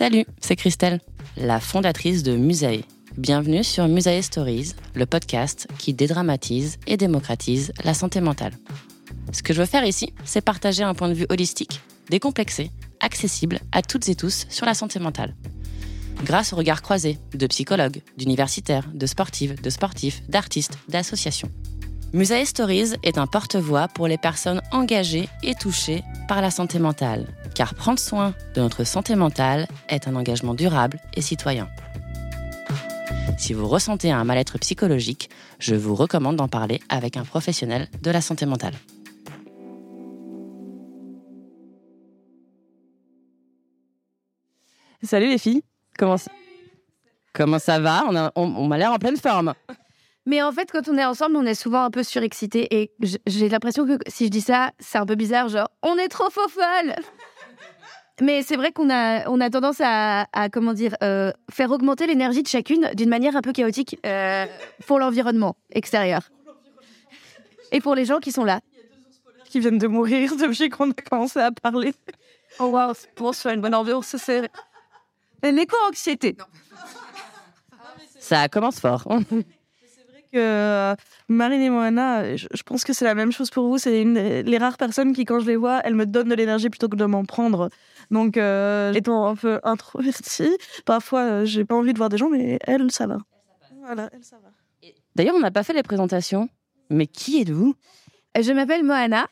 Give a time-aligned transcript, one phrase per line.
[0.00, 0.98] Salut, c'est Christelle,
[1.36, 2.84] la fondatrice de Musae.
[3.18, 8.54] Bienvenue sur Musae Stories, le podcast qui dédramatise et démocratise la santé mentale.
[9.30, 13.60] Ce que je veux faire ici, c'est partager un point de vue holistique, décomplexé, accessible
[13.72, 15.34] à toutes et tous sur la santé mentale.
[16.24, 21.50] Grâce au regard croisé de psychologues, d'universitaires, de sportives, de sportifs, d'artistes, d'associations.
[22.12, 27.26] Musae Stories est un porte-voix pour les personnes engagées et touchées par la santé mentale,
[27.54, 31.68] car prendre soin de notre santé mentale est un engagement durable et citoyen.
[33.38, 38.10] Si vous ressentez un mal-être psychologique, je vous recommande d'en parler avec un professionnel de
[38.10, 38.74] la santé mentale.
[45.02, 45.62] Salut les filles,
[45.98, 46.30] comment ça,
[47.32, 48.04] comment ça va?
[48.08, 49.54] On, a- on- on m'a l'air en pleine forme.
[50.30, 52.68] Mais en fait, quand on est ensemble, on est souvent un peu surexcité.
[52.70, 52.92] Et
[53.26, 56.30] j'ai l'impression que si je dis ça, c'est un peu bizarre, genre, on est trop
[56.30, 56.94] faux folle
[58.20, 62.06] Mais c'est vrai qu'on a, on a tendance à, à, comment dire, euh, faire augmenter
[62.06, 64.46] l'énergie de chacune d'une manière un peu chaotique euh,
[64.86, 66.30] pour l'environnement extérieur.
[67.72, 68.60] Et pour les gens qui sont là.
[69.46, 71.92] qui viennent de mourir depuis qu'on a commencé à parler.
[72.60, 74.48] Oh wow, pour se faire une bonne ambiance, c'est
[75.42, 76.36] l'éco-anxiété.
[78.20, 79.08] Ça commence fort.
[80.32, 80.94] Que euh,
[81.28, 83.78] Marine et Moana, je, je pense que c'est la même chose pour vous.
[83.78, 86.34] C'est une des- les rares personnes qui, quand je les vois, elles me donnent de
[86.34, 87.68] l'énergie plutôt que de m'en prendre.
[88.12, 92.28] Donc, euh, étant un peu introvertie, parfois, euh, j'ai pas envie de voir des gens,
[92.30, 93.18] mais elle, ça va.
[93.84, 94.50] Voilà, elle, ça va.
[95.16, 96.48] D'ailleurs, on n'a pas fait les présentations.
[96.90, 97.74] Mais qui êtes-vous?
[98.40, 99.26] Je m'appelle Moana.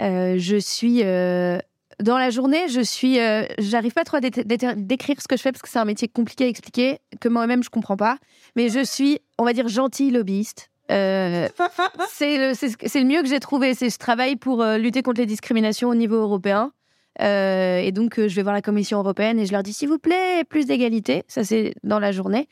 [0.00, 1.58] Euh, je suis euh,
[2.00, 5.36] dans la journée, je suis, euh, j'arrive pas trop à dé- dé- décrire ce que
[5.36, 8.18] je fais parce que c'est un métier compliqué à expliquer que moi-même je comprends pas.
[8.56, 10.70] Mais je suis, on va dire, gentille lobbyiste.
[10.90, 11.48] Euh,
[12.10, 13.74] c'est le, mieux que j'ai trouvé.
[13.74, 16.72] C'est je travaille pour euh, lutter contre les discriminations au niveau européen.
[17.20, 19.88] Euh, et donc euh, je vais voir la Commission européenne et je leur dis s'il
[19.88, 21.22] vous plaît plus d'égalité.
[21.28, 22.48] Ça c'est dans la journée.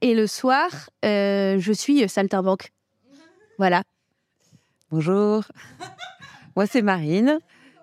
[0.00, 0.68] Et le soir,
[1.04, 2.70] euh, je suis saltimbanque.
[3.58, 3.82] Voilà.
[4.90, 5.42] Bonjour.
[6.56, 7.40] moi, c'est Marine.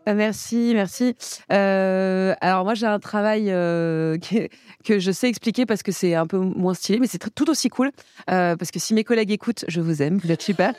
[0.08, 1.16] Euh, merci, merci.
[1.52, 4.18] Euh, alors, moi, j'ai un travail euh,
[4.86, 7.70] que, je sais expliquer parce que c'est un peu moins stylé, mais c'est tout aussi
[7.70, 7.92] cool.
[8.30, 10.74] Euh, parce que si mes collègues écoutent, je vous aime, vous êtes super.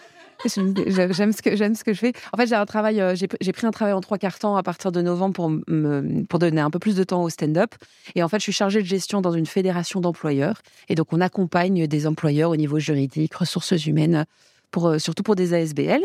[0.44, 2.12] J'aime ce que j'aime ce que je fais.
[2.32, 4.90] En fait, j'ai un travail, j'ai pris un travail en trois quarts temps à partir
[4.90, 7.72] de novembre pour me pour donner un peu plus de temps au stand-up.
[8.16, 10.60] Et en fait, je suis chargée de gestion dans une fédération d'employeurs.
[10.88, 14.26] Et donc, on accompagne des employeurs au niveau juridique, ressources humaines,
[14.72, 16.02] pour surtout pour des ASBL.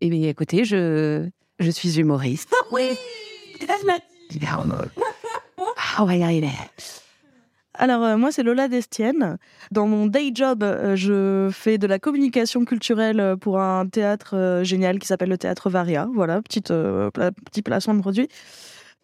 [0.00, 2.52] Et à côté, je je suis humoriste.
[2.72, 2.90] Oui
[5.76, 6.50] Ah, on va y arriver.
[7.74, 9.36] Alors, euh, moi, c'est Lola Destienne.
[9.70, 14.34] Dans mon day job, euh, je fais de la communication culturelle euh, pour un théâtre
[14.34, 16.08] euh, génial qui s'appelle le Théâtre Varia.
[16.14, 18.28] Voilà, petite, euh, pla- petit placement de produit.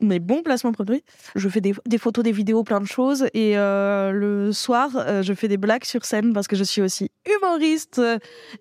[0.03, 1.05] Mais bon placement de produit.
[1.37, 3.27] Je fais des, photos, des vidéos, plein de choses.
[3.35, 6.83] Et euh, le soir, euh, je fais des blagues sur scène parce que je suis
[6.83, 8.03] aussi humoriste.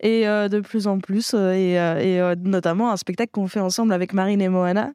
[0.01, 1.33] Et euh, de plus en plus.
[1.33, 4.91] et notamment un spectacle qu'on fait ensemble avec Marine et Moana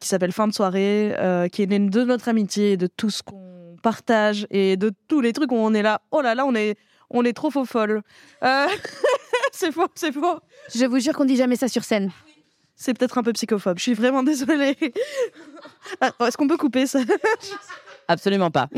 [0.00, 1.14] qui s'appelle Fin de soirée,
[1.52, 5.20] qui est né de notre amitié et de tout ce qu'on partage et de tous
[5.20, 6.00] les trucs où on est là.
[6.10, 6.78] Oh là là, on est,
[7.10, 8.00] on est trop faux folle.
[9.52, 10.38] C'est faux, c'est faux.
[10.74, 12.10] Je vous jure qu'on dit jamais ça sur scène.
[12.82, 13.76] C'est peut-être un peu psychophobe.
[13.76, 14.76] Je suis vraiment désolée.
[16.00, 17.00] Ah, Est-ce qu'on peut couper ça?
[18.08, 18.68] Absolument pas.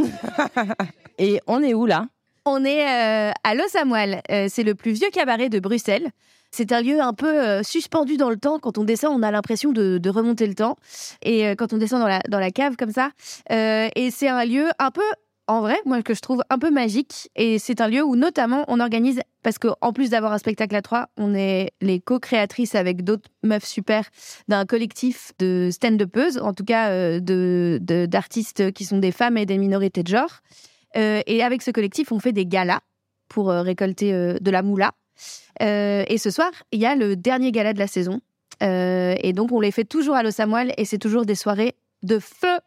[1.19, 2.07] Et on est où là?
[2.45, 3.77] On est euh, à Los.
[3.77, 6.11] Euh, c'est le plus vieux cabaret de Bruxelles.
[6.51, 8.59] C'est un lieu un peu euh, suspendu dans le temps.
[8.59, 10.77] Quand on descend, on a l'impression de, de remonter le temps.
[11.23, 13.11] Et euh, quand on descend dans la, dans la cave comme ça.
[13.53, 15.03] Euh, et c'est un lieu un peu,
[15.53, 17.29] en vrai, moi, que je trouve un peu magique.
[17.37, 20.81] Et c'est un lieu où, notamment, on organise, parce qu'en plus d'avoir un spectacle à
[20.81, 24.05] trois, on est les co-créatrices avec d'autres meufs super
[24.49, 29.45] d'un collectif de stand-upeuses, en tout cas euh, de, d'artistes qui sont des femmes et
[29.45, 30.41] des minorités de genre.
[30.97, 32.81] Euh, et avec ce collectif, on fait des galas
[33.29, 34.93] pour euh, récolter de la moula.
[35.61, 38.21] Et ce soir, il y a le dernier gala de la saison.
[38.63, 40.41] Et donc, on les fait toujours à Los
[40.79, 42.59] et c'est toujours des soirées de feu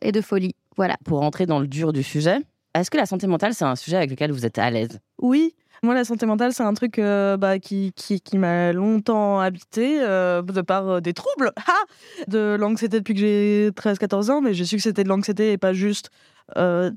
[0.00, 0.54] et de folie.
[0.76, 0.96] Voilà.
[1.04, 2.38] Pour rentrer dans le dur du sujet,
[2.74, 5.00] est-ce que la santé mentale, c'est un sujet avec lequel vous êtes à l'aise?
[5.18, 9.40] Oui, moi la santé mentale c'est un truc euh, bah, qui, qui, qui m'a longtemps
[9.40, 11.84] habité euh, de par euh, des troubles, ah
[12.28, 15.58] de l'anxiété depuis que j'ai 13-14 ans, mais j'ai su que c'était de l'anxiété et
[15.58, 16.10] pas juste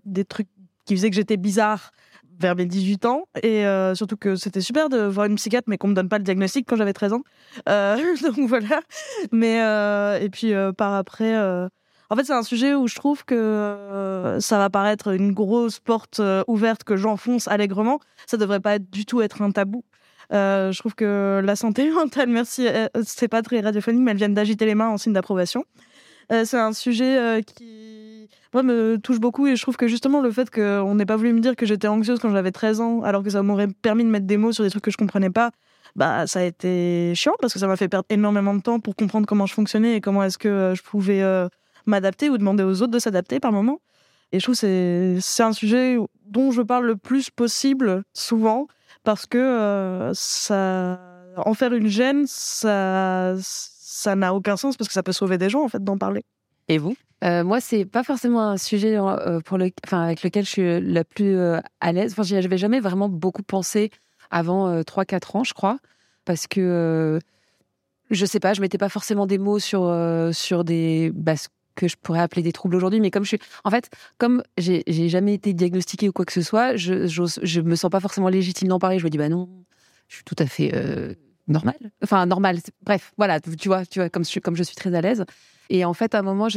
[0.05, 0.47] des trucs
[0.85, 1.91] qui faisaient que j'étais bizarre
[2.39, 3.63] vers mes 18 ans et
[3.95, 6.67] surtout que c'était super de voir une psychiatre mais qu'on me donne pas le diagnostic
[6.67, 7.23] quand j'avais 13 ans.
[7.65, 8.81] Donc voilà.
[9.31, 9.57] Mais
[10.23, 11.33] et puis par après
[12.11, 15.79] en fait, c'est un sujet où je trouve que euh, ça va paraître une grosse
[15.79, 17.99] porte euh, ouverte que j'enfonce allègrement.
[18.25, 19.83] Ça devrait pas du tout être un tabou.
[20.33, 22.67] Euh, je trouve que la santé mentale, merci,
[23.03, 25.63] c'est pas très radiophonique, mais elles viennent d'agiter les mains en signe d'approbation.
[26.31, 30.51] C'est un sujet qui, moi, me touche beaucoup et je trouve que justement le fait
[30.51, 33.31] qu'on n'ait pas voulu me dire que j'étais anxieuse quand j'avais 13 ans, alors que
[33.31, 35.49] ça m'aurait permis de mettre des mots sur des trucs que je comprenais pas,
[35.95, 38.95] bah, ça a été chiant parce que ça m'a fait perdre énormément de temps pour
[38.95, 41.23] comprendre comment je fonctionnais et comment est-ce que je pouvais
[41.85, 43.79] m'adapter ou demander aux autres de s'adapter par moment.
[44.31, 48.67] Et je trouve que c'est c'est un sujet dont je parle le plus possible souvent
[49.03, 50.99] parce que euh, ça
[51.37, 55.49] en faire une gêne, ça ça n'a aucun sens parce que ça peut sauver des
[55.49, 56.23] gens en fait d'en parler.
[56.67, 56.95] Et vous?
[57.23, 60.81] Euh, moi, c'est pas forcément un sujet euh, pour le, enfin, avec lequel je suis
[60.81, 62.13] la plus euh, à l'aise.
[62.13, 63.91] Enfin, j'y avais jamais vraiment beaucoup pensé
[64.31, 65.79] avant euh, 3-4 ans, je crois,
[66.23, 67.19] parce que euh,
[68.09, 71.47] je sais pas, je mettais pas forcément des mots sur euh, sur des bah, ce
[71.79, 74.83] que je pourrais appeler des troubles aujourd'hui, mais comme je suis, en fait, comme j'ai
[75.09, 78.67] jamais été diagnostiquée ou quoi que ce soit, je je me sens pas forcément légitime
[78.67, 78.99] d'en parler.
[78.99, 79.47] Je me dis bah non,
[80.09, 81.13] je suis tout à fait euh,
[81.47, 81.75] normal.
[82.03, 82.59] Enfin normal.
[82.63, 85.23] c'est- Bref, voilà, tu vois, tu vois, comme je comme je suis très à l'aise.
[85.69, 86.47] Et en fait, à un moment,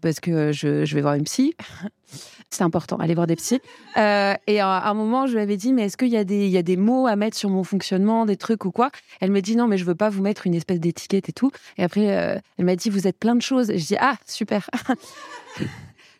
[0.00, 1.54] parce que je, je vais voir une psy,
[2.50, 3.60] c'est important, aller voir des psys.
[3.96, 6.24] Euh, et à, à un moment, je lui avais dit, mais est-ce qu'il y, a
[6.24, 8.90] des- mots à mettre sur mon fonctionnement, des trucs ou quoi?
[9.20, 11.50] Elle me dit, non, mais je veux pas vous mettre une espèce d'étiquette et tout.
[11.78, 13.70] Et après, euh, elle m'a dit, vous êtes plein de choses.
[13.70, 14.68] Et je dis, ah, super.
[15.58, 15.66] je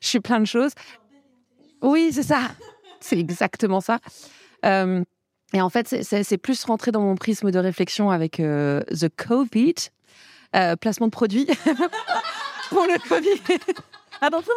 [0.09, 0.73] suis plein de choses.
[1.83, 2.41] Oui, c'est ça.
[3.01, 3.99] C'est exactement ça.
[4.65, 5.03] Euh,
[5.53, 9.75] et en fait, c'est- plus rentré dans mon prisme de réflexion avec euh, The Covid,
[10.57, 11.47] euh, placement de produits
[12.71, 13.59] pour le Covid.
[14.21, 14.53] Attention,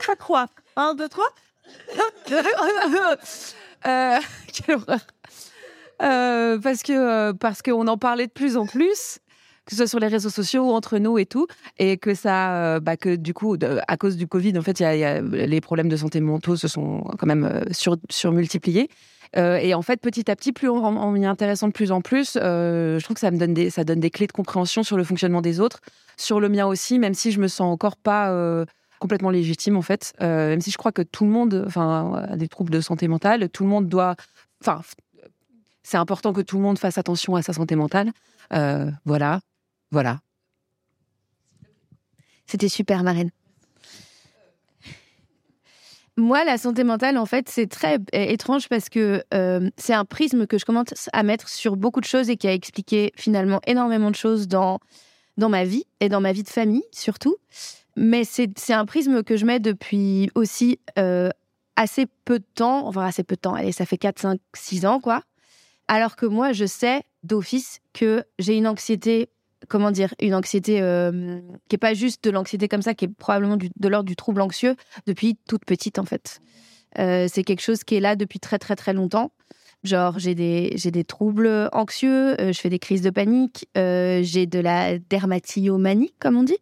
[0.00, 0.46] ça croit.
[0.76, 1.28] Un, deux, trois.
[3.86, 4.18] Euh,
[4.52, 5.00] quelle horreur.
[6.02, 9.18] Euh, parce que parce qu'on en parlait de plus en plus,
[9.66, 11.46] que ce soit sur les réseaux sociaux ou entre nous et tout,
[11.78, 14.84] et que ça, bah, que du coup, de- à cause du Covid, en fait, il
[14.84, 17.96] y a, y a- les problèmes de santé mentaux se sont quand même euh, sur,
[18.10, 18.88] surmultipliés.
[19.36, 22.00] Euh, et en fait, petit à petit, plus en, en m'y intéressant de plus en
[22.00, 24.82] plus, euh, je trouve que ça me donne des, ça donne des clés de compréhension
[24.82, 25.80] sur le fonctionnement des autres,
[26.16, 28.64] sur le mien aussi, même si je me sens encore pas euh,
[29.00, 30.12] complètement légitime en fait.
[30.20, 33.48] Même si je crois que tout le monde, enfin, a des troubles de santé mentale,
[33.50, 34.14] tout le monde doit,
[34.60, 34.82] enfin,
[35.82, 38.12] c'est important que tout le monde fasse attention à sa santé mentale.
[39.04, 39.40] Voilà,
[39.90, 40.20] voilà.
[42.46, 43.30] C'était super, Marine.
[46.16, 50.46] Moi, la santé mentale, en fait, c'est très étrange parce que euh, c'est un prisme
[50.46, 54.12] que je commence à mettre sur beaucoup de choses et qui a expliqué finalement énormément
[54.12, 54.78] de choses dans,
[55.38, 57.36] dans ma vie et dans ma vie de famille surtout.
[57.96, 61.30] Mais c'est c'est un prisme que je mets depuis aussi euh,
[61.76, 64.86] assez peu de temps, enfin assez peu de temps, allez, ça fait 4, 5, 6
[64.86, 65.22] ans, quoi.
[65.88, 69.28] Alors que moi, je sais d'office que j'ai une anxiété
[69.68, 73.08] comment dire, une anxiété euh, qui est pas juste de l'anxiété comme ça, qui est
[73.16, 76.40] probablement du- de l'ordre du trouble anxieux depuis toute petite en fait.
[76.98, 79.32] Euh, c'est quelque chose qui est là depuis très très très longtemps.
[79.82, 84.46] Genre j'ai des j'ai des troubles anxieux, euh, je fais des crises de panique, j'ai
[84.46, 86.58] de la dermatillomanie comme on dit.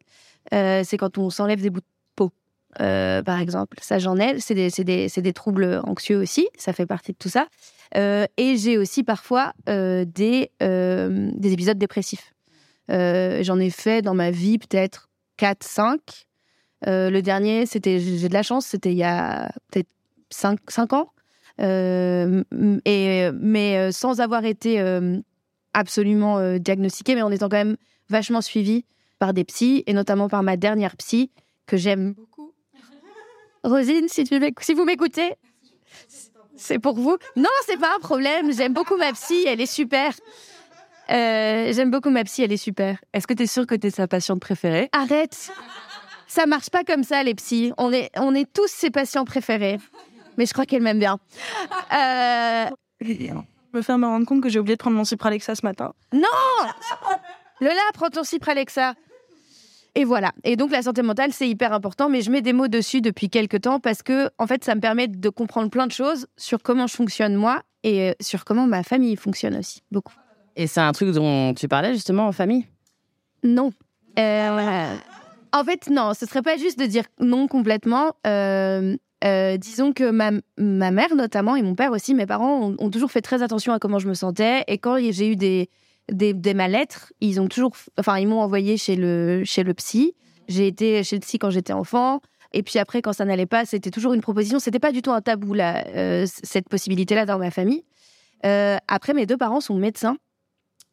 [0.50, 2.32] C'est quand on s'enlève des bouts de peau,
[2.76, 3.78] par exemple.
[3.80, 4.40] Ça j'en ai.
[4.40, 6.48] C'est des c'est des c'est des troubles anxieux aussi.
[6.58, 7.46] Ça fait partie de tout ça.
[7.94, 12.32] Et j'ai aussi parfois des des épisodes dépressifs.
[12.92, 15.08] Euh, J'en ai fait dans ma vie peut-être
[15.38, 16.00] 4, 5.
[16.86, 19.88] Euh, le dernier, c'était, j'ai de la chance, c'était il y a peut-être
[20.30, 21.10] 5, 5 ans.
[21.60, 22.42] Euh,
[22.84, 24.80] et, mais sans avoir été
[25.74, 27.76] absolument euh, diagnostiquée, mais en étant quand même
[28.08, 28.84] vachement suivie
[29.18, 31.30] par des psys, et notamment par ma dernière psy,
[31.66, 32.52] que j'aime beaucoup.
[33.64, 35.34] Rosine, si, tu si vous m'écoutez,
[36.56, 38.52] C'est pour vous Non, c'est pas un problème.
[38.52, 40.12] J'aime beaucoup ma psy, elle est super.
[41.10, 42.98] Euh, J'aime beaucoup ma psy, elle est super.
[43.12, 44.88] Est-ce que tu es sûre que tu es sa patiente préférée?
[44.92, 45.50] Arrête
[46.26, 47.72] Ça marche pas comme ça, les psys.
[47.78, 49.78] On est, on est tous ses patients préférés.
[50.38, 51.18] Mais je crois qu'elle m'aime bien.
[51.92, 52.66] Euh...
[53.00, 55.92] Je me fais me rendre compte que j'ai oublié de prendre mon Cipralexa ce matin.
[56.12, 56.28] Non
[57.60, 58.94] Lola, prends ton Cipralexa.
[59.94, 60.32] Et voilà.
[60.44, 63.28] Et donc la santé mentale, c'est hyper important, mais je mets des mots dessus depuis
[63.28, 66.62] quelques temps parce que, en fait, ça me permet de comprendre plein de choses sur
[66.62, 69.82] comment je fonctionne moi et euh, sur comment ma famille fonctionne aussi.
[69.90, 70.14] Beaucoup.
[70.56, 72.66] Et c'est un truc dont tu parlais justement en famille?
[73.42, 73.72] Non.
[74.18, 74.96] Euh,
[75.52, 78.12] en fait, non, ce serait pas juste de dire non complètement.
[78.26, 82.90] Euh, euh, disons que ma, ma, mère notamment et mon père aussi, mes parents ont,
[82.90, 84.64] toujours fait très attention à comment je me sentais.
[84.66, 85.70] Et quand j'ai eu des,
[86.10, 90.14] des, mal-être, ils ont toujours, enfin, ils m'ont envoyé chez le, chez le psy.
[90.48, 92.20] J'ai été chez le psy quand j'étais enfant.
[92.52, 94.58] Et puis après, quand ça n'allait pas, c'était toujours une proposition.
[94.58, 95.84] C'était pas du tout un tabou là,
[96.26, 97.84] cette possibilité-là dans ma famille.
[98.42, 100.18] Après, mes deux parents sont médecins.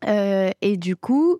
[0.07, 1.39] Euh, et du coup,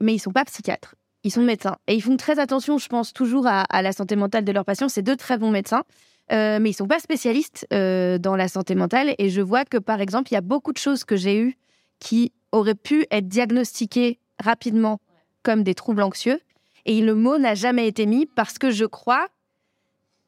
[0.00, 0.94] mais ils sont pas psychiatres.
[1.24, 1.76] Ils sont médecins.
[1.86, 4.64] Et ils font très attention, je pense, toujours à, à la santé mentale de leurs
[4.64, 4.88] patients.
[4.88, 5.82] C'est deux très bons médecins.
[6.30, 9.14] Euh, mais ils sont pas spécialistes euh, dans la santé mentale.
[9.18, 11.56] Et je vois que, par exemple, il y a beaucoup de choses que j'ai eues
[12.00, 15.00] qui auraient pu être diagnostiquées rapidement
[15.42, 16.40] comme des troubles anxieux.
[16.84, 19.26] Et le mot n'a jamais été mis parce que je crois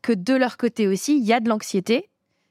[0.03, 2.09] que de leur côté aussi, il y a de l'anxiété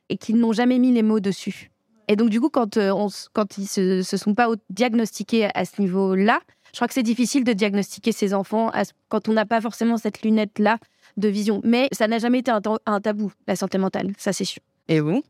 [0.09, 1.71] et qu'ils n'ont jamais mis les mots dessus.
[2.09, 2.91] Et donc, du coup, quand, euh,
[3.33, 6.39] quand ils se, se sont pas diagnostiqués à ce niveau-là,
[6.73, 8.71] je crois que c'est difficile de diagnostiquer ses enfants
[9.09, 10.79] quand on n'a pas forcément cette lunette-là
[11.17, 11.61] de vision.
[11.63, 14.61] Mais ça n'a jamais été un, tabou, la santé mentale, ça c'est sûr.
[14.87, 15.23] Et vous?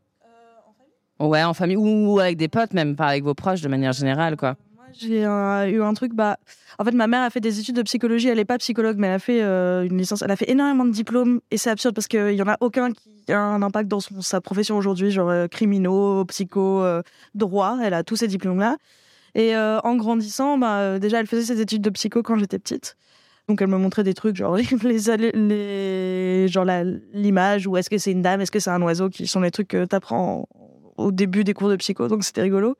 [1.18, 3.92] En Ouais, en famille ou avec des potes, même pas avec vos proches de manière
[3.92, 4.56] générale, quoi.
[4.92, 6.38] J'ai euh, eu un truc, bah,
[6.78, 8.28] en fait, ma mère a fait des études de psychologie.
[8.28, 10.22] Elle n'est pas psychologue, mais elle a fait euh, une licence.
[10.22, 12.92] Elle a fait énormément de diplômes et c'est absurde parce qu'il y en a aucun
[12.92, 17.02] qui a un impact dans sa profession aujourd'hui, genre euh, criminaux, psycho, euh,
[17.34, 17.78] droit.
[17.82, 18.76] Elle a tous ces diplômes-là.
[19.34, 22.96] Et en grandissant, bah, déjà, elle faisait ses études de psycho quand j'étais petite.
[23.46, 26.66] Donc elle me montrait des trucs genre les, les genre
[27.12, 29.50] l'image ou est-ce que c'est une dame, est-ce que c'est un oiseau qui sont les
[29.52, 30.48] trucs que t'apprends
[30.96, 32.08] au début des cours de psycho.
[32.08, 32.76] Donc c'était rigolo.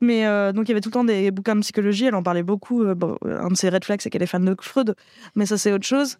[0.00, 2.06] Mais euh, donc il y avait tout le temps des bouquins de psychologie.
[2.06, 2.84] Elle en parlait beaucoup.
[2.84, 4.94] Euh, bon, un de ses red flags c'est qu'elle est fan de Freud,
[5.34, 6.18] mais ça c'est autre chose.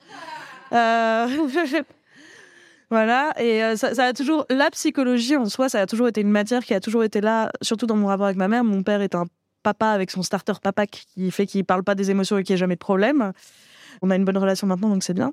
[0.73, 1.27] Euh...
[2.91, 3.33] voilà.
[3.39, 6.65] Et euh, ça, a toujours la psychologie en soi, ça a toujours été une matière
[6.65, 8.65] qui a toujours été là, surtout dans mon rapport avec ma mère.
[8.65, 9.27] Mon père est un
[9.63, 12.59] papa avec son starter papa qui fait qu'il parle pas des émotions et qu'il n'y
[12.59, 13.33] a jamais de problème.
[14.03, 15.33] On a une bonne relation maintenant, donc c'est bien.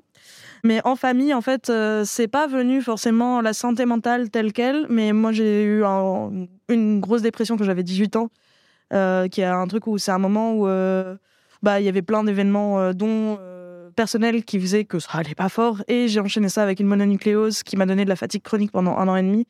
[0.64, 4.86] Mais en famille, en fait, euh, c'est pas venu forcément la santé mentale telle qu'elle.
[4.88, 8.30] Mais moi, j'ai eu un, une grosse dépression quand j'avais 18 ans,
[8.94, 11.16] euh, qui est un truc où c'est un moment où euh,
[11.62, 13.38] bah il y avait plein d'événements, dont
[13.94, 15.82] personnels, qui faisaient que ça allait pas fort.
[15.86, 18.96] Et j'ai enchaîné ça avec une mononucléose qui m'a donné de la fatigue chronique pendant
[18.96, 19.46] un an et demi,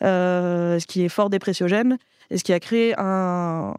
[0.00, 1.98] ce qui est fort dépressiogène
[2.30, 3.74] et ce qui a créé un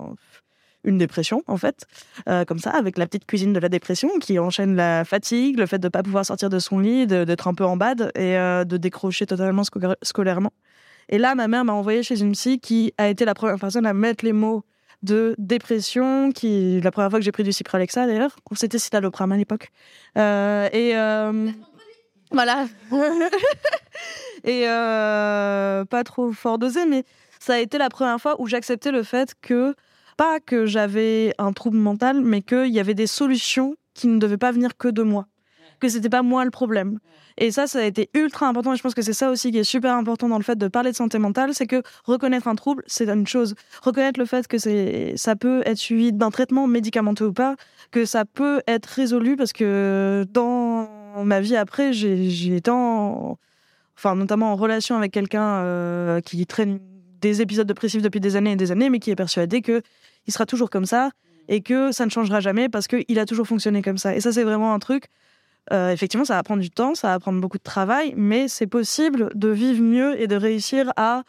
[0.88, 1.86] une dépression en fait,
[2.28, 5.66] euh, comme ça, avec la petite cuisine de la dépression qui enchaîne la fatigue, le
[5.66, 8.38] fait de ne pas pouvoir sortir de son lit, d'être un peu en bad et
[8.38, 9.64] euh, de décrocher totalement
[10.02, 10.54] scolairement.
[11.10, 13.86] Et là, ma mère m'a envoyé chez une psy qui a été la première personne
[13.86, 14.64] à mettre les mots
[15.04, 19.38] de dépression, qui la première fois que j'ai pris du Cipralexa d'ailleurs, c'était citalopram à
[19.38, 19.70] l'époque.
[20.18, 20.94] Euh, et
[22.32, 22.66] voilà.
[24.44, 27.04] et pas trop fort dosé, mais
[27.40, 29.76] ça a été la première fois où j'acceptais le fait que
[30.18, 34.38] pas que j'avais un trouble mental, mais qu'il y avait des solutions qui ne devaient
[34.38, 35.28] pas venir que de moi.
[35.80, 37.00] Que c'était pas moi le problème.
[37.38, 38.74] Et ça, ça a été ultra important.
[38.74, 40.68] Et je pense que c'est ça aussi qui est super important dans le fait de
[40.68, 43.54] parler de santé mentale, c'est que reconnaître un trouble, c'est une chose.
[43.84, 47.56] Reconnaître le fait que c'est, ça peut être suivi d'un traitement médicamenteux ou pas,
[47.92, 50.90] que ça peut être résolu parce que dans
[51.24, 53.38] ma vie après, j'ai été en,
[53.96, 56.80] enfin, notamment en relation avec quelqu'un euh, qui traîne
[57.22, 59.82] des épisodes dépressifs depuis des années et des années, mais qui est persuadé que
[60.28, 61.12] il sera toujours comme ça
[61.48, 64.16] et que ça ne changera jamais parce qu'il a toujours fonctionné comme ça.
[64.16, 65.06] Et ça, c'est vraiment un truc.
[65.74, 68.68] Euh, effectivement, ça va prendre du temps, ça va prendre beaucoup de travail, mais c'est
[68.68, 71.24] possible de vivre mieux et de réussir à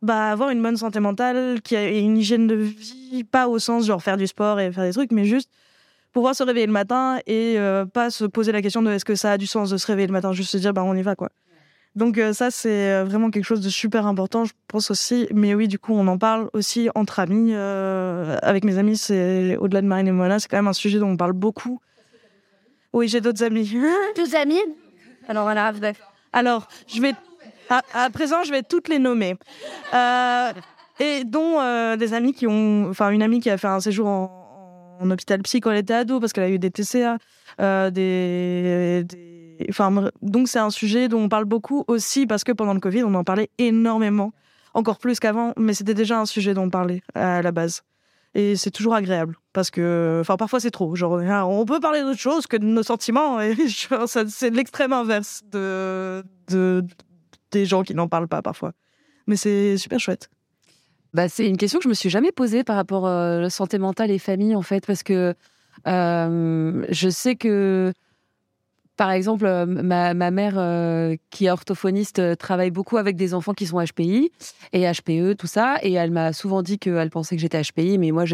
[0.00, 4.02] bah, avoir une bonne santé mentale, qui une hygiène de vie, pas au sens genre
[4.02, 5.50] faire du sport et faire des trucs, mais juste
[6.12, 9.14] pouvoir se réveiller le matin et euh, pas se poser la question de est-ce que
[9.14, 11.02] ça a du sens de se réveiller le matin, juste se dire bah on y
[11.02, 11.30] va quoi.
[11.96, 15.28] Donc euh, ça, c'est euh, vraiment quelque chose de super important, je pense aussi.
[15.32, 17.52] Mais oui, du coup, on en parle aussi entre amis.
[17.52, 20.98] Euh, avec mes amis, c'est au-delà de Marine et Moana, c'est quand même un sujet
[20.98, 21.80] dont on parle beaucoup.
[22.92, 23.72] Oui, j'ai d'autres amis.
[24.16, 24.60] D'autres amis?
[25.28, 25.72] Alors voilà.
[26.32, 27.14] Alors, je vais
[27.70, 29.36] à, à, présent, je vais toutes les nommer.
[29.94, 30.52] Euh,
[31.00, 34.06] et dont euh, des amis qui ont, enfin une amie qui a fait un séjour
[34.06, 37.18] en, en hôpital psy quand elle était ado parce qu'elle a eu des TCA,
[37.90, 39.33] des, des
[40.22, 43.14] Donc c'est un sujet dont on parle beaucoup aussi parce que pendant le Covid, on
[43.14, 44.32] en parlait énormément
[44.74, 47.82] encore plus qu'avant, mais c'était déjà un sujet dont on parlait à la base.
[48.34, 50.96] Et c'est toujours agréable parce que, enfin, parfois c'est trop.
[50.96, 51.12] Genre,
[51.48, 53.40] on peut parler d'autre chose que de nos sentiments.
[53.40, 53.54] Et
[54.26, 56.84] c'est l'extrême inverse de, de,
[57.52, 58.72] des gens qui n'en parlent pas parfois.
[59.28, 60.28] Mais c'est super chouette.
[61.12, 63.78] Bah, c'est une question que je me suis jamais posée par rapport à la santé
[63.78, 65.34] mentale et famille, en fait, parce que
[65.86, 67.92] euh, je sais que
[68.96, 73.52] par exemple, euh, ma, mère, euh, qui est orthophoniste, euh, travaille beaucoup avec des enfants
[73.52, 74.30] qui sont HPI
[74.72, 75.76] et HPE, tout ça.
[75.82, 78.24] Et elle m'a souvent dit qu'elle pensait que j'étais HPI, mais moi,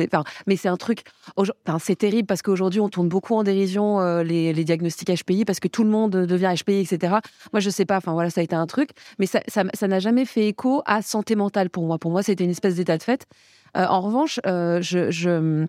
[0.47, 1.05] mais c'est un truc.
[1.37, 5.69] Enfin, c'est terrible parce qu'aujourd'hui, on tourne beaucoup en dérision les, diagnostics HPI parce que
[5.69, 7.15] tout le monde devient HPI, etc.
[7.53, 7.97] Moi, je sais pas.
[7.97, 9.43] Enfin, voilà, ça a été un truc, mais ça,
[9.89, 11.99] n'a jamais fait écho à santé mentale pour moi.
[11.99, 13.27] Pour moi, c'était une espèce d'état de fait.
[13.75, 15.67] en revanche, je,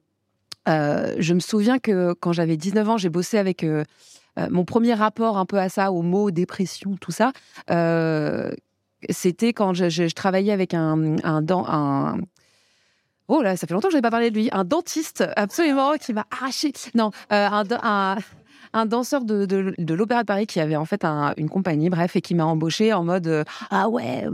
[0.68, 3.66] me souviens que quand j'avais 19 ans, j'ai bossé avec
[4.38, 7.32] mon premier rapport un peu à ça, au mot dépression, tout ça,
[7.70, 8.52] euh,
[9.10, 12.18] c'était quand je, travaillais avec un, un, un
[13.28, 14.50] Oh là, ça fait longtemps que je n'avais pas parlé de lui.
[14.52, 16.74] Un dentiste, absolument, qui m'a arraché.
[16.96, 18.18] Non, euh, un,
[18.74, 21.06] un, danseur de, de, l'Opéra de Paris qui avait en fait
[21.38, 24.26] une compagnie, bref, et qui m'a embauché en mode Ah ouais,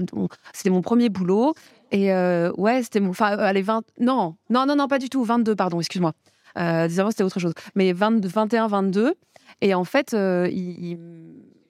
[0.52, 1.54] c'était mon premier boulot.
[1.92, 3.12] Et ouais, c'était mon.
[3.12, 3.84] Enfin, allez, 20.
[4.00, 5.24] Non, non, non, non, pas du tout.
[5.24, 6.14] 22, pardon, excuse-moi.
[6.58, 7.54] Euh, c'était autre chose.
[7.76, 9.16] Mais 20, 21, 22.
[9.62, 10.50] Et en fait, euh,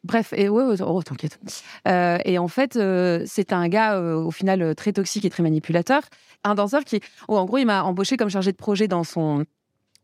[0.03, 1.39] Bref, ouais, oh, t'inquiète.
[1.87, 6.01] Euh, et en fait, euh, c'est un gars au final très toxique et très manipulateur,
[6.45, 9.45] un danseur qui, oh, en gros, il m'a embauché comme chargé de projet dans son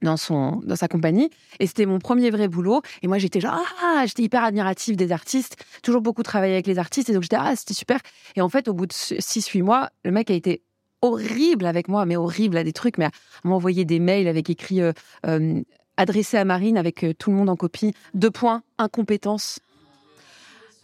[0.01, 1.29] dans son dans sa compagnie.
[1.59, 2.81] Et c'était mon premier vrai boulot.
[3.01, 5.55] Et moi j'étais genre ah j'étais hyper admirative des artistes.
[5.81, 7.09] Toujours beaucoup travaillé avec les artistes.
[7.09, 7.99] Et donc j'étais ah c'était super.
[8.35, 10.61] Et en fait au bout de 6 8 mois le mec a été
[11.01, 12.05] horrible avec moi.
[12.05, 12.97] Mais horrible à des trucs.
[12.97, 13.11] Mais à
[13.45, 14.81] m'envoyer des mails avec écrit
[15.97, 17.93] adressé à Marine avec euh, tout le monde en copie.
[18.13, 19.59] Deux points, incompétence.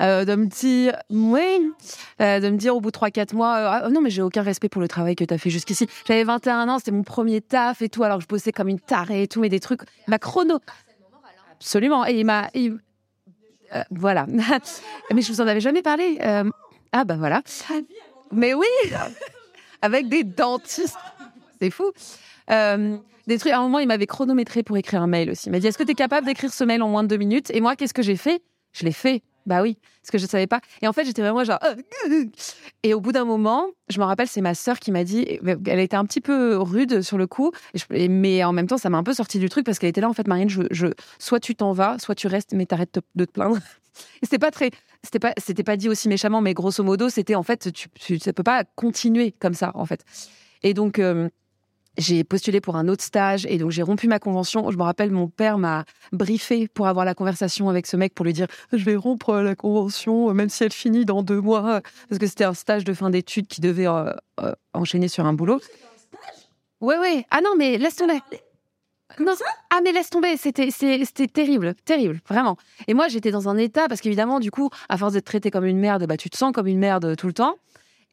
[0.01, 1.73] Euh, de me dire, oui,
[2.21, 4.69] euh, de me dire au bout de 3-4 mois, ah, non, mais j'ai aucun respect
[4.69, 5.87] pour le travail que tu as fait jusqu'ici.
[6.07, 9.23] J'avais 21 ans, c'était mon premier taf et tout, alors je bossais comme une tarée
[9.23, 9.81] et tout, mais des trucs.
[10.07, 10.60] Ma chrono.
[11.55, 12.05] Absolument.
[12.05, 12.49] Et il m'a.
[13.91, 14.25] voilà.
[15.13, 16.17] mais je vous en avais jamais parlé.
[16.93, 17.41] ah, bah voilà.
[18.31, 18.67] Mais oui
[19.81, 20.97] Avec des dentistes.
[21.60, 21.91] C'est fou
[22.49, 23.51] des trucs.
[23.51, 25.47] À un moment, il m'avait chronométré pour écrire un mail aussi.
[25.47, 27.17] Il m'a dit Est-ce que tu es capable d'écrire ce mail en moins de deux
[27.17, 27.51] minutes?
[27.51, 28.41] Et moi, qu'est-ce que j'ai fait?
[28.73, 29.23] Je l'ai fait.
[29.45, 30.62] Bah oui, parce que je ne savais pas.
[30.81, 31.57] Et en fait, j'étais vraiment genre.
[32.83, 35.39] Et au bout d'un moment, je me rappelle, c'est ma sœur qui m'a dit.
[35.65, 37.51] Elle était un petit peu rude sur le coup,
[37.89, 40.09] mais en même temps, ça m'a un peu sorti du truc parce qu'elle était là.
[40.09, 43.31] En fait, Marine, je, soit tu t'en vas, soit tu restes, mais t'arrêtes de te
[43.31, 43.57] plaindre.
[44.21, 44.69] C'était pas très.
[45.03, 48.31] C'était pas, c'était pas dit aussi méchamment, mais grosso modo, c'était en fait, tu, ne
[48.31, 50.05] peux pas continuer comme ça, en fait.
[50.63, 50.99] Et donc.
[50.99, 51.27] Euh,
[51.99, 54.71] j'ai postulé pour un autre stage et donc j'ai rompu ma convention.
[54.71, 58.25] Je me rappelle, mon père m'a briefé pour avoir la conversation avec ce mec pour
[58.25, 62.19] lui dire je vais rompre la convention même si elle finit dans deux mois parce
[62.19, 65.59] que c'était un stage de fin d'études qui devait euh, euh, enchaîner sur un boulot.
[66.81, 67.25] Ouais ouais.
[67.29, 68.19] Ah non mais laisse tomber.
[69.19, 69.33] Non.
[69.69, 72.57] Ah mais laisse tomber, c'était c'était terrible, terrible, vraiment.
[72.88, 75.65] Et moi j'étais dans un état parce qu'évidemment du coup, à force d'être traité comme
[75.65, 77.55] une merde, bah tu te sens comme une merde tout le temps.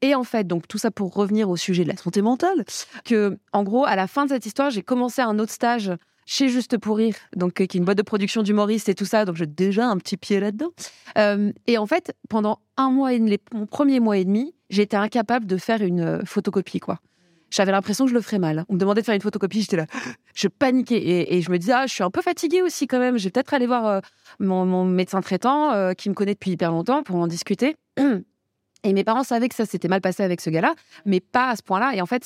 [0.03, 2.65] Et en fait, donc tout ça pour revenir au sujet de la santé mentale,
[3.05, 5.93] que en gros, à la fin de cette histoire, j'ai commencé un autre stage
[6.27, 9.05] chez Juste pour rire, donc euh, qui est une boîte de production d'humoristes et tout
[9.05, 10.73] ça, donc j'ai déjà un petit pied là-dedans.
[11.17, 14.97] Euh, et en fait, pendant un mois et demi, mon premier mois et demi, j'étais
[14.97, 16.99] incapable de faire une euh, photocopie, quoi.
[17.51, 18.65] J'avais l'impression que je le ferais mal.
[18.69, 19.87] On me demandait de faire une photocopie, j'étais là,
[20.35, 23.19] je paniquais et, je me disais ah je suis un peu fatiguée aussi quand même.
[23.19, 24.03] Je vais peut-être aller voir
[24.41, 27.77] mon, médecin traitant qui me connaît depuis hyper longtemps pour en discuter.
[28.87, 31.57] Et mes parents savaient que ça s'était mal passé avec ce gars-là, mais pas à
[31.57, 31.93] ce point-là.
[31.95, 32.25] Et en fait,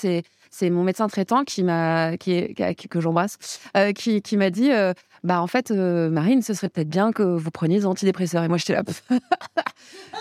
[0.51, 3.39] c'est mon médecin traitant qui m'a qui, que j'embrasse
[3.77, 4.93] euh, qui, m'a dit euh,
[5.23, 8.49] bah en fait euh, Marine ce serait peut-être bien que vous preniez des antidépresseurs et
[8.49, 8.83] moi j'étais là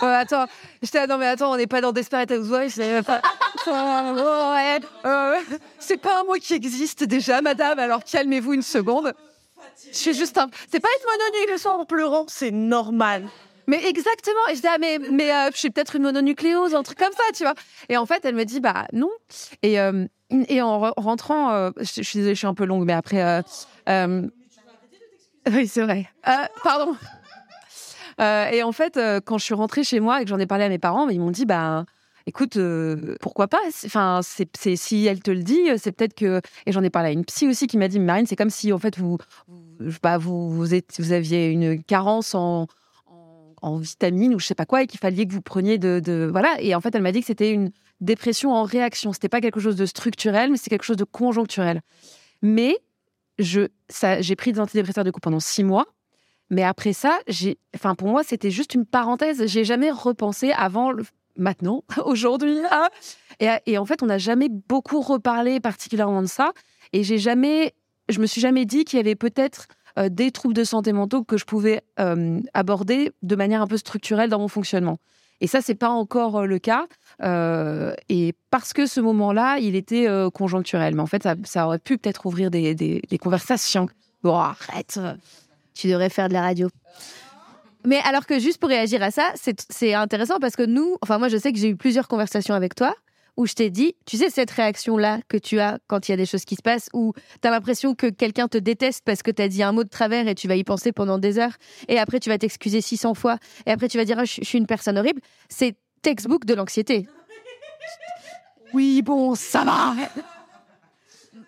[0.00, 0.46] attends
[0.82, 3.20] j'étais là non mais attends on n'est pas dans Desperate Housewives c'est pas
[5.78, 9.12] c'est pas un mot qui existe déjà madame alors calmez-vous une seconde
[9.90, 13.28] je suis juste un c'est pas être mononyme le soir en pleurant c'est normal
[13.70, 14.40] mais exactement.
[14.50, 17.12] Et je dis, ah, mais, mais euh, je suis peut-être une mononucléose, un truc comme
[17.12, 17.54] ça, tu vois.
[17.88, 19.10] Et en fait, elle me dit, bah non.
[19.62, 23.42] Et, euh, en rentrant, euh, je, suis désolée, je suis un peu longue, mais après.
[23.86, 26.08] oui, c'est vrai.
[26.64, 26.96] pardon.
[28.18, 30.68] et en fait, quand je suis rentrée chez moi et que j'en ai parlé à
[30.68, 31.84] mes parents, ils m'ont dit, bah
[32.26, 32.58] écoute,
[33.20, 33.60] pourquoi pas?
[33.86, 36.40] Enfin, c'est si elle te le dit, c'est peut-être que.
[36.66, 38.72] Et j'en ai parlé à une psy aussi qui m'a dit, Marine, c'est comme si
[38.72, 40.72] en fait vous, vous, bah, vous
[41.12, 42.66] aviez une carence en,
[43.62, 46.60] en vitamines ou je sais pas quoi et qu'il fallait que vous preniez de, voilà
[46.60, 47.70] et en fait elle m'a dit que c'était une
[48.00, 51.82] dépression en réaction c'était pas quelque chose de structurel mais c'est quelque chose de conjoncturel
[52.42, 52.78] mais
[53.38, 53.68] je
[54.20, 55.86] j'ai pris des antidépresseurs de coup pendant six mois
[56.48, 60.92] mais après ça j'ai enfin pour moi c'était juste une parenthèse j'ai jamais repensé avant
[61.36, 62.54] maintenant, aujourd'hui.
[62.54, 62.90] là.
[63.40, 66.52] Et, et en fait, on n'a jamais beaucoup reparlé particulièrement de ça.
[66.92, 67.74] Et j'ai jamais,
[68.08, 69.66] je me suis jamais dit qu'il y avait peut-être
[69.98, 73.76] euh, des troubles de santé mentaux que je pouvais euh, aborder de manière un peu
[73.76, 74.98] structurelle dans mon fonctionnement.
[75.40, 76.86] Et ça, c'est pas encore euh, le cas.
[78.08, 80.94] Et parce que ce moment-là, il était conjoncturel.
[80.94, 83.88] Mais en fait, ça, aurait pu peut-être ouvrir des, des- conversations.
[84.22, 84.98] Bon, arrête.
[85.74, 86.68] Tu devrais faire de la radio.
[87.86, 91.28] Mais alors que juste pour réagir à ça, c'est intéressant parce que nous, enfin moi
[91.28, 92.94] je sais que j'ai eu plusieurs conversations avec toi
[93.36, 96.16] où je t'ai dit, tu sais cette réaction-là que tu as quand il y a
[96.16, 99.30] des choses qui se passent, où tu as l'impression que quelqu'un te déteste parce que
[99.30, 101.56] tu as dit un mot de travers et tu vas y penser pendant des heures,
[101.88, 104.58] et après tu vas t'excuser 600 fois, et après tu vas dire Ah, je suis
[104.58, 107.06] une personne horrible, c'est textbook de l'anxiété.
[108.72, 109.96] Oui, bon, ça va.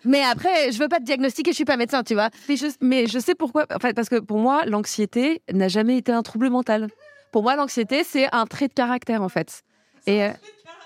[0.05, 2.29] Mais après, je veux pas te diagnostiquer, je suis pas médecin, tu vois.
[2.49, 3.65] Mais je, mais je sais pourquoi.
[3.73, 6.89] En fait, parce que pour moi, l'anxiété n'a jamais été un trouble mental.
[7.31, 9.63] Pour moi, l'anxiété, c'est un trait de caractère, en fait.
[10.05, 10.27] Et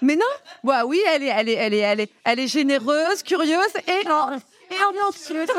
[0.02, 0.26] mais non,
[0.64, 4.08] bah oui, elle est, elle est, elle est, elle est, elle est généreuse, curieuse et
[4.72, 5.50] et anxieuse.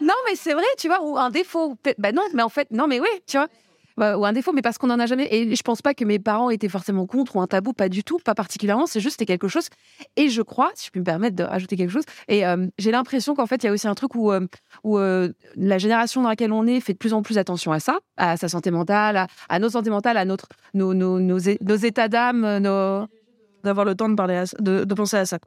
[0.00, 1.76] Non, mais c'est vrai, tu vois, ou un défaut.
[1.98, 3.48] Bah non, mais en fait, non, mais oui, tu vois.
[3.96, 5.28] Bah, ou un défaut, mais parce qu'on en a jamais.
[5.30, 8.02] Et je pense pas que mes parents étaient forcément contre ou un tabou, pas du
[8.02, 8.86] tout, pas particulièrement.
[8.86, 9.68] C'est juste c'était quelque chose.
[10.16, 12.92] Et je crois, si je peux me permettre de rajouter quelque chose, et euh, j'ai
[12.92, 14.46] l'impression qu'en fait, il y a aussi un truc où, euh,
[14.84, 17.80] où euh, la génération dans laquelle on est fait de plus en plus attention à
[17.80, 21.38] ça, à sa santé mentale, à, à nos santé mentale, à notre, nos, nos, nos,
[21.38, 23.06] états d'âme, nos,
[23.64, 25.38] D'avoir le temps de, parler à ça- de, de penser à ça.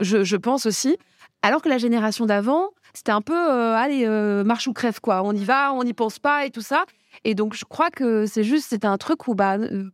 [0.00, 0.96] je, je pense aussi.
[1.42, 5.22] Alors que la génération d'avant, c'était un peu, euh, allez, euh, marche ou crève, quoi.
[5.22, 6.84] On y va, on n'y pense pas et tout ça.
[7.24, 9.84] Et donc, je crois que c'est juste, c'était un truc où, bah, euh,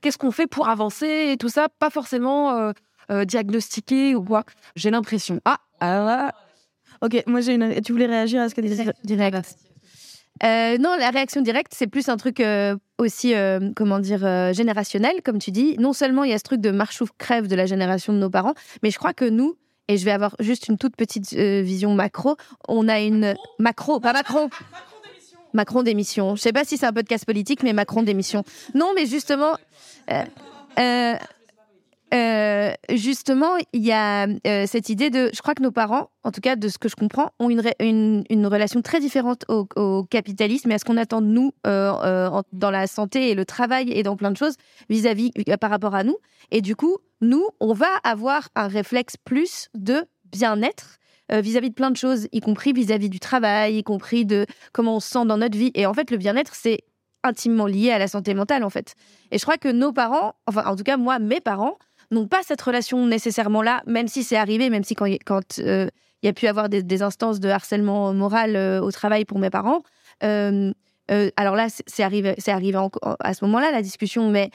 [0.00, 2.72] qu'est-ce qu'on fait pour avancer et tout ça, pas forcément
[3.26, 4.44] diagnostiqué ou quoi.
[4.76, 5.40] J'ai l'impression.
[5.44, 6.32] Ah, alors là,
[7.02, 7.80] Ok, moi j'ai une.
[7.82, 9.56] Tu voulais réagir à ce qu'elle disait Direct.
[10.44, 14.20] Euh, non, la réaction directe, c'est plus un truc euh, aussi, euh, comment dire,
[14.52, 15.76] générationnel, comme tu dis.
[15.78, 18.18] Non seulement il y a ce truc de marche ou crève de la génération de
[18.18, 19.56] nos parents, mais je crois que nous,
[19.88, 22.36] et je vais avoir juste une toute petite vision macro,
[22.68, 24.50] on a une macro, pas Macron.
[25.54, 26.34] Macron d'émission.
[26.34, 28.42] Je sais pas si c'est un podcast politique, mais Macron d'émission.
[28.74, 29.56] Non, mais justement,
[32.12, 36.30] euh, justement, il y a euh, cette idée de, je crois que nos parents, en
[36.30, 37.62] tout cas de ce que je comprends, ont une,
[38.28, 42.70] une, relation très différente au, capitalisme et à ce qu'on attend de nous euh, dans
[42.70, 44.56] la santé et le travail et dans plein de choses
[44.90, 46.16] vis-à-vis par rapport à nous.
[46.50, 50.98] Et du coup, nous, on va avoir un réflexe plus de bien-être
[51.30, 54.44] vis-à-vis de plein de choses, y compris vis-à-vis du travail, y compris de
[54.74, 55.70] comment on se sent dans notre vie.
[55.74, 56.80] Et en fait, le bien-être, c'est
[57.24, 58.94] intimement lié à la santé mentale, en fait.
[59.30, 61.78] Et je crois que nos parents, enfin, en tout cas, moi, mes parents,
[62.12, 65.18] n'ont pas cette relation nécessairement là, même si c'est arrivé, même si quand il
[65.60, 65.88] euh,
[66.22, 69.82] y a pu avoir des, instances de harcèlement moral euh, au travail pour mes parents.
[70.22, 70.72] euh,
[71.10, 72.78] euh, alors là, c'est arrivé, c'est arrivé
[73.20, 74.50] à ce moment-là la discussion, mais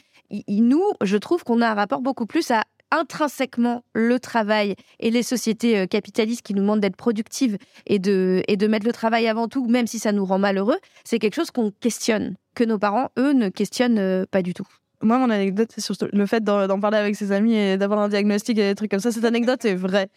[0.48, 5.24] nous, je trouve qu'on a un rapport beaucoup plus à intrinsèquement le travail et les
[5.24, 9.28] sociétés euh, capitalistes qui nous demandent d'être productives et de, et de mettre le travail
[9.28, 12.80] avant tout, même si ça nous rend malheureux, c'est quelque chose qu'on questionne, que nos
[12.80, 14.68] parents, eux, ne questionnent euh, pas du tout.
[15.04, 18.10] Moi, mon anecdote, c'est surtout le fait d'en parler avec ses amis et d'avoir un
[18.10, 19.12] diagnostic et des trucs comme ça.
[19.12, 20.10] Cette anecdote est vraie.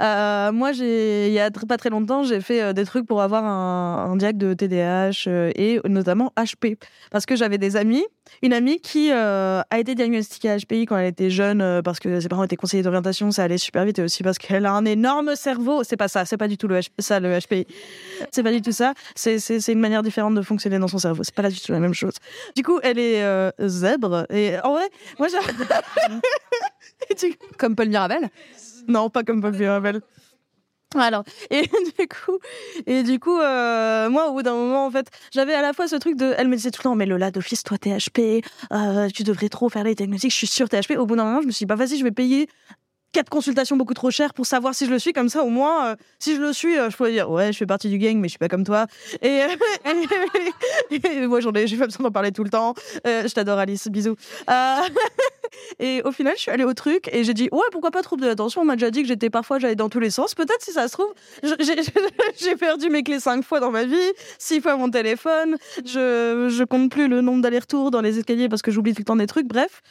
[0.00, 3.20] Euh, moi, j'ai, il y a pas très longtemps, j'ai fait euh, des trucs pour
[3.20, 6.78] avoir un, un diag de TDAH euh, et notamment HP.
[7.10, 8.04] Parce que j'avais des amis,
[8.42, 12.20] une amie qui euh, a été diagnostiquée HPI quand elle était jeune euh, parce que
[12.20, 14.84] ses parents étaient conseillers d'orientation, ça allait super vite et aussi parce qu'elle a un
[14.84, 15.82] énorme cerveau.
[15.84, 17.66] C'est pas ça, c'est pas du tout le H- ça le HPI.
[18.32, 18.94] C'est pas du tout ça.
[19.14, 21.22] C'est, c'est, c'est une manière différente de fonctionner dans son cerveau.
[21.24, 22.14] C'est pas du tout la même chose.
[22.56, 24.26] Du coup, elle est euh, zèbre.
[24.30, 24.88] Et en vrai,
[25.18, 25.38] moi, j'ai.
[27.28, 28.28] Du- comme Paul Mirabel?
[28.88, 30.00] Non, pas comme Bob Mirabel.
[30.96, 31.62] Alors, et
[31.98, 32.38] du coup,
[32.86, 35.86] et du coup, euh, moi, au bout d'un moment, en fait, j'avais à la fois
[35.86, 38.42] ce truc de, elle me disait tout le temps, mais Lola, d'office, toi, t'es HP,
[38.72, 40.96] euh, tu devrais trop faire les diagnostics, je suis sûre, t'es HP.
[40.96, 42.48] Au bout d'un moment, je me suis dit, bah, vas-y, je vais payer
[43.12, 45.88] quatre consultations beaucoup trop chères pour savoir si je le suis, comme ça, au moins,
[45.88, 48.16] euh, si je le suis, euh, je pourrais dire, ouais, je fais partie du gang,
[48.16, 48.86] mais je suis pas comme toi.
[49.22, 49.42] Et,
[50.90, 52.74] et moi, j'en ai, j'ai pas besoin d'en parler tout le temps.
[53.06, 54.16] Euh, je t'adore, Alice, bisous.
[54.50, 54.76] Euh,
[55.78, 58.22] et au final, je suis allée au truc et j'ai dit, ouais, pourquoi pas trouble
[58.22, 60.34] de l'attention On m'a déjà dit que j'étais parfois, j'allais dans tous les sens.
[60.34, 63.96] Peut-être si ça se trouve, j'ai perdu mes clés cinq fois dans ma vie,
[64.38, 65.56] six fois mon téléphone.
[65.84, 69.06] Je, je compte plus le nombre d'allers-retours dans les escaliers parce que j'oublie tout le
[69.06, 69.46] temps des trucs.
[69.46, 69.82] Bref.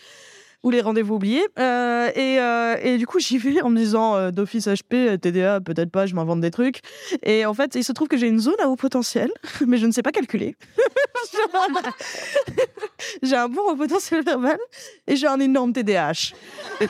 [0.63, 1.45] Ou les rendez-vous oubliés.
[1.59, 5.61] Euh, et, euh, et du coup, j'y vais en me disant euh, d'office HP, TDA,
[5.61, 6.81] peut-être pas, je m'invente des trucs.
[7.23, 9.31] Et en fait, il se trouve que j'ai une zone à haut potentiel,
[9.67, 10.55] mais je ne sais pas calculer.
[13.21, 14.57] j'ai un bon haut potentiel verbal
[15.05, 16.33] et j'ai un énorme TDAH.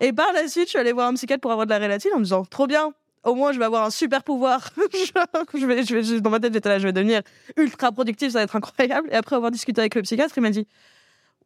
[0.00, 2.10] et par la suite, je suis allée voir un psychiatre pour avoir de la rélatine
[2.14, 2.92] en me disant trop bien.
[3.24, 4.68] Au moins, je vais avoir un super pouvoir.
[4.76, 7.22] je vais, je vais, dans ma tête, j'étais là, je vais devenir
[7.56, 9.08] ultra productive, ça va être incroyable.
[9.10, 10.68] Et après avoir discuté avec le psychiatre, il m'a dit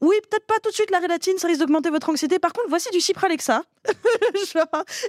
[0.00, 2.38] oui, peut-être pas tout de suite la rélatine, ça risque d'augmenter votre anxiété.
[2.38, 3.62] Par contre, voici du Cipralexa.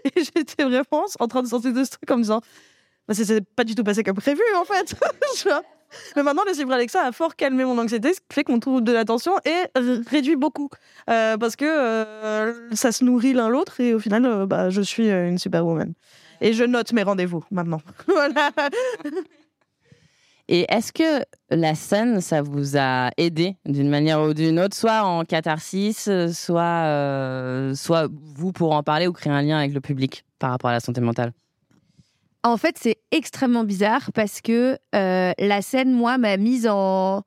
[0.06, 2.40] Et j'étais vraiment en train de sortir de ce truc comme ça.
[3.10, 4.96] Ça s'est pas du tout passé comme prévu, en fait.
[6.16, 8.92] Mais maintenant, le Cipralexa a fort calmé mon anxiété, ce qui fait qu'on trouve de
[8.92, 10.70] l'attention et réduit beaucoup.
[11.10, 14.82] Euh, parce que euh, ça se nourrit l'un l'autre et au final, euh, bah, je
[14.82, 15.94] suis une superwoman.
[16.42, 17.82] Et je note mes rendez-vous maintenant.
[18.08, 18.52] voilà.
[20.52, 25.04] Et est-ce que la scène, ça vous a aidé d'une manière ou d'une autre, soit
[25.04, 29.80] en catharsis, soit, euh, soit vous pour en parler ou créer un lien avec le
[29.80, 31.34] public par rapport à la santé mentale?
[32.42, 37.22] En fait, c'est extrêmement bizarre parce que euh, la scène, moi, m'a mise en.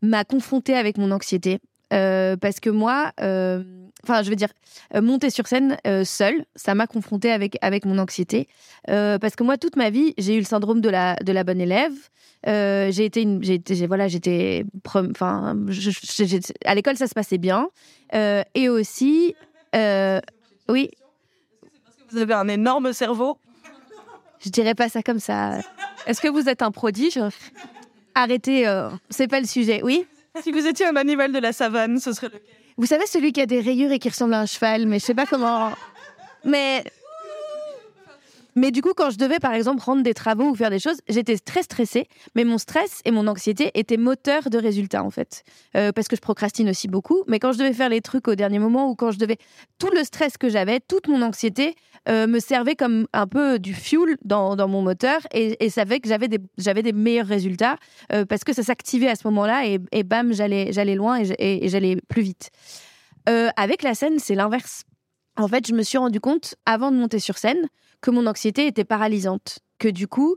[0.00, 1.58] m'a confrontée avec mon anxiété.
[1.92, 3.62] Euh, parce que moi, euh,
[4.04, 4.50] enfin, je veux dire,
[4.94, 8.46] euh, monter sur scène euh, seule, ça m'a confrontée avec, avec mon anxiété.
[8.90, 11.44] Euh, parce que moi, toute ma vie, j'ai eu le syndrome de la, de la
[11.44, 11.92] bonne élève.
[12.46, 15.56] Euh, j'ai été, une, j'ai été- j'ai- voilà, j'étais, enfin,
[16.64, 17.68] à l'école, ça se passait bien.
[18.14, 19.34] Euh, et aussi,
[19.74, 20.20] euh,
[20.68, 20.90] oui,
[22.10, 23.38] Vous avez un énorme cerveau?
[24.40, 25.58] je dirais pas ça comme ça.
[26.06, 27.18] Est-ce que vous êtes un prodige?
[28.14, 29.80] Arrêtez, euh, c'est pas le sujet.
[29.82, 30.06] Oui?
[30.42, 32.40] Si vous étiez un animal de la savane, ce serait lequel?
[32.76, 35.04] Vous savez celui qui a des rayures et qui ressemble à un cheval, mais je
[35.04, 35.72] sais pas comment.
[36.44, 36.84] Mais
[38.58, 40.98] mais du coup, quand je devais par exemple rendre des travaux ou faire des choses,
[41.08, 42.06] j'étais très stressée.
[42.34, 45.42] Mais mon stress et mon anxiété étaient moteurs de résultats en fait,
[45.76, 47.22] Euh, parce que je procrastine aussi beaucoup.
[47.28, 49.38] Mais quand je devais faire les trucs au dernier moment ou quand je devais,
[49.78, 51.74] tout le stress que j'avais, toute mon anxiété
[52.08, 55.84] euh, me servait comme un peu du fuel dans, dans mon moteur et, et ça
[55.84, 57.76] que j'avais des j'avais des meilleurs résultats
[58.12, 61.68] euh, parce que ça s'activait à ce moment-là et, bam, j'allais j'allais loin et, et-
[61.68, 62.50] j'allais plus vite.
[63.56, 64.84] Avec la scène, c'est l'inverse.
[65.36, 67.68] En fait, je me suis rendu compte, avant de monter sur scène,
[68.00, 69.58] que mon anxiété était paralysante.
[69.78, 70.34] Que du coup,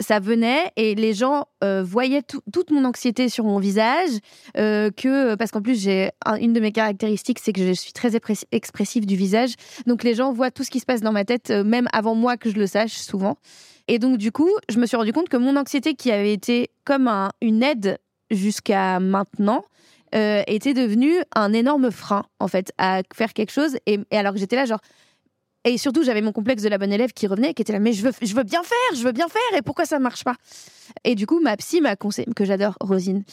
[0.00, 4.10] ça, venait et les gens euh, voyaient tout- toute mon anxiété sur mon visage.
[4.56, 7.92] euh, que Parce qu'en plus, j'ai un- une de mes caractéristiques, c'est que je suis
[7.92, 8.12] très
[8.52, 9.54] expressive du visage.
[9.86, 12.14] Donc les gens voient tout ce qui se passe dans ma tête, euh, même avant
[12.14, 13.38] moi que je le sache, souvent.
[13.88, 16.70] Et donc, du coup, je me suis rendu compte que mon anxiété, qui avait été
[16.84, 17.98] comme un- une aide
[18.30, 19.64] jusqu'à maintenant,
[20.14, 24.38] euh, était devenu un énorme frein en fait à faire quelque chose et alors que
[24.40, 24.80] j'étais là genre
[25.64, 27.92] et surtout j'avais mon complexe de la bonne élève qui revenait qui était là mais
[27.92, 30.36] je veux je veux bien faire je veux bien faire et pourquoi ça marche pas?
[31.04, 33.24] Et du coup ma psy m'a conseillé que j'adore Rosine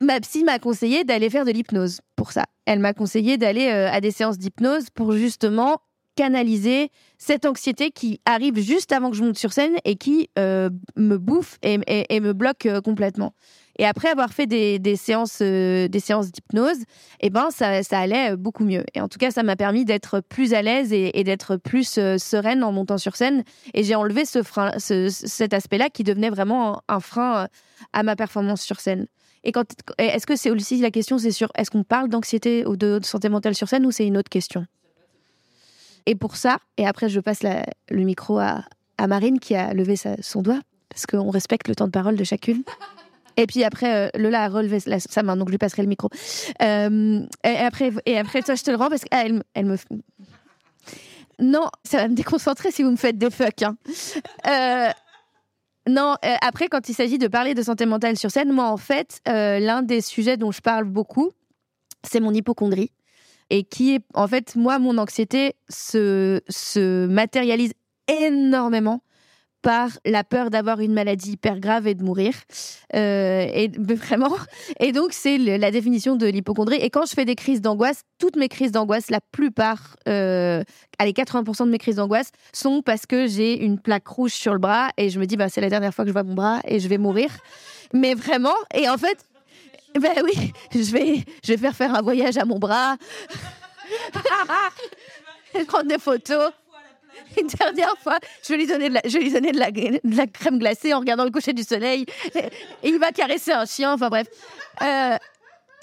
[0.00, 3.90] ma psy m'a conseillé d'aller faire de l'hypnose pour ça elle m'a conseillé d'aller euh,
[3.90, 5.78] à des séances d'hypnose pour justement
[6.16, 10.70] canaliser cette anxiété qui arrive juste avant que je monte sur scène et qui euh,
[10.96, 13.34] me bouffe et me bloque euh, complètement.
[13.78, 16.78] Et après avoir fait des, séances, euh, des séances d'hypnose,
[17.20, 18.84] eh ben ça, allait euh, beaucoup mieux.
[18.94, 22.16] Et en tout cas, ça m'a permis d'être plus à l'aise et, d'être plus euh,
[22.16, 23.44] sereine en montant sur scène.
[23.74, 27.48] Et j'ai enlevé ce frein, ce- cet aspect-là qui devenait vraiment un, frein
[27.92, 29.06] à ma performance sur scène.
[29.44, 29.64] Et quand,
[29.98, 33.28] est-ce que c'est aussi la question, c'est sur est-ce qu'on parle d'anxiété ou de, santé
[33.28, 34.66] mentale sur scène ou c'est une autre question?
[36.06, 38.64] Et pour ça, et après je passe le micro à,
[39.06, 42.62] Marine qui a levé son doigt parce qu'on respecte le temps de parole de chacune.
[43.36, 46.08] Et puis après, euh, Lola a relevé sa main, donc je lui passerai le micro.
[46.62, 49.76] Euh, et, après, et après, toi, je te le rends parce qu'elle elle me.
[51.38, 53.62] Non, ça va me déconcentrer si vous me faites des fuck.
[53.62, 53.76] hein.
[54.46, 54.88] Euh,
[55.86, 59.20] non, après, quand il s'agit de parler de santé mentale sur scène, moi, en fait,
[59.26, 61.30] l'un des sujets dont je parle beaucoup,
[62.02, 62.90] c'est mon hypochondrie.
[63.50, 67.72] Et qui est, en fait, moi, mon anxiété se, se matérialise
[68.08, 69.02] énormément
[69.66, 72.34] par la peur d'avoir une maladie hyper grave et de mourir.
[72.94, 74.36] Euh, et vraiment.
[74.78, 76.76] Et donc, c'est la définition de l'hypochondrie.
[76.76, 80.62] Et quand je fais des crises d'angoisse, toutes mes crises d'angoisse, la plupart, euh,
[81.00, 84.60] allez, 80% de mes crises d'angoisse sont parce que j'ai une plaque rouge sur le
[84.60, 86.60] bras et je me dis, bah, c'est la dernière fois que je vois mon bras
[86.64, 87.30] et je vais mourir.
[87.92, 88.54] Mais vraiment.
[88.72, 89.18] Et en fait,
[89.98, 92.94] ben oui, je vais, je vais faire faire un voyage à mon bras.
[95.66, 96.52] prendre des photos.
[97.40, 100.58] Une dernière fois, je lui donner de la, je lui de la, de la crème
[100.58, 102.06] glacée en regardant le coucher du soleil.
[102.34, 103.92] Et il va caresser un chien.
[103.92, 104.26] Enfin bref.
[104.82, 105.16] Euh,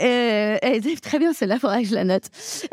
[0.01, 0.57] euh,
[1.01, 2.23] très bien celle-là, faudra que je la note.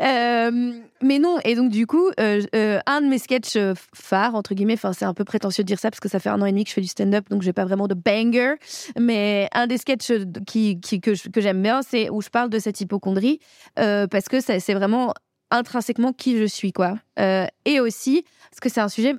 [0.01, 3.57] Euh, mais non, et donc du coup, euh, un de mes sketchs
[3.93, 6.29] phares, entre guillemets, enfin c'est un peu prétentieux de dire ça parce que ça fait
[6.29, 8.55] un an et demi que je fais du stand-up, donc j'ai pas vraiment de banger,
[8.99, 10.11] mais un des sketchs
[10.47, 13.39] qui, qui- que, j'aime bien, c'est où je parle de cette hypochondrie,
[13.75, 15.13] parce que c'est vraiment
[15.51, 16.95] intrinsèquement qui je suis, quoi.
[17.19, 19.13] Euh, et aussi, parce que c'est un sujet,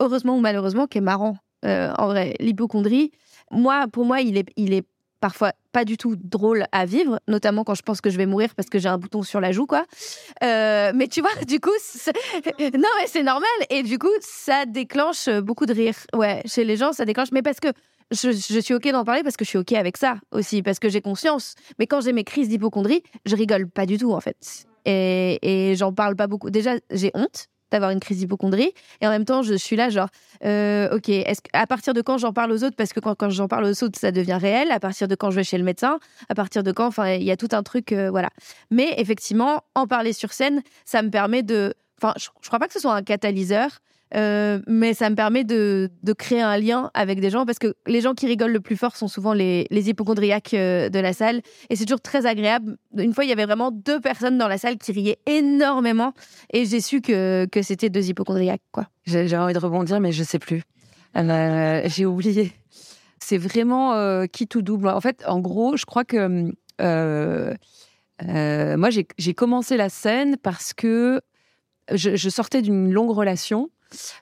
[0.00, 1.36] heureusement ou malheureusement, qui est marrant.
[1.64, 3.12] Euh, en vrai, l'hypochondrie,
[3.50, 4.84] moi, pour moi, il est, il est
[5.20, 8.54] parfois pas du tout drôle à vivre, notamment quand je pense que je vais mourir
[8.54, 9.86] parce que j'ai un bouton sur la joue, quoi.
[10.42, 11.70] Euh, mais tu vois, du coup,
[12.60, 13.48] non, mais c'est normal.
[13.70, 15.94] Et du coup, ça déclenche beaucoup de rire.
[16.14, 17.32] Ouais, chez les gens, ça déclenche.
[17.32, 17.68] Mais parce que
[18.10, 20.88] je suis OK d'en parler parce que je suis OK avec ça aussi, parce que
[20.88, 21.54] j'ai conscience.
[21.78, 24.66] Mais quand j'ai mes crises d'hypochondrie, je rigole pas du tout, en fait.
[24.84, 26.50] Et, j'en parle pas beaucoup.
[26.50, 28.72] Déjà, j'ai honte d'avoir une crise d'hypochondrie.
[29.00, 30.08] Et en même temps, je suis là, genre,
[30.44, 31.10] euh, ok,
[31.52, 32.76] à partir de quand j'en parle aux autres?
[32.76, 34.70] Parce que quand, quand j'en parle aux autres, ça devient réel.
[34.70, 35.98] À partir de quand je vais chez le médecin?
[36.28, 38.30] À partir de quand Enfin, il y a tout un truc, euh, voilà.
[38.70, 41.74] Mais effectivement, en parler sur scène, ça me permet de.
[42.00, 43.70] Enfin, je, je crois pas que ce soit un catalyseur.
[44.14, 47.74] Euh, mais ça me permet de, de créer un lien avec des gens parce que
[47.86, 51.12] les gens qui rigolent le plus fort sont souvent les, les hypochondriaques euh, de la
[51.12, 52.76] salle et c'est toujours très agréable.
[52.96, 56.12] Une fois, il y avait vraiment deux personnes dans la salle qui riaient énormément
[56.52, 58.86] et j'ai su que, que c'était deux hypochondriaques, quoi.
[59.04, 60.62] J'ai envie de rebondir, mais je sais plus.
[61.16, 62.52] J'ai oublié.
[63.18, 64.88] C'est vraiment euh, qui tout double.
[64.88, 66.52] En fait, en gros, je crois que
[68.20, 71.20] moi, j'ai commencé la scène parce que
[71.92, 73.70] je sortais d'une longue relation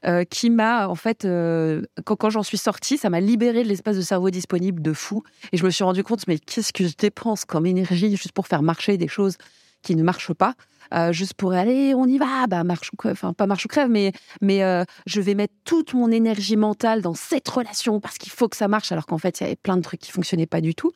[0.04, 3.96] euh, qui m'a, en fait, euh, quand, j'en suis sortie, ça m'a libéré de l'espace
[3.96, 5.22] de cerveau disponible de fou.
[5.52, 8.46] Et je me suis rendu compte, mais qu'est-ce que je dépense comme énergie juste pour
[8.46, 9.36] faire marcher des choses
[9.82, 10.54] qui ne marchent pas?
[10.94, 13.68] Euh, juste pour aller, on y va, bah marche ou crève, enfin pas marche ou
[13.68, 14.60] crève, mais mais
[15.06, 18.68] je vais mettre toute mon énergie mentale dans cette relation parce qu'il faut que ça
[18.68, 20.92] marche, alors qu'en fait il y avait plein de trucs qui fonctionnaient pas du tout.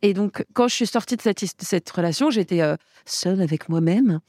[0.00, 3.42] Et donc quand je suis sortie de cette, his- de cette relation, j'étais euh, seule
[3.42, 4.20] avec moi-même.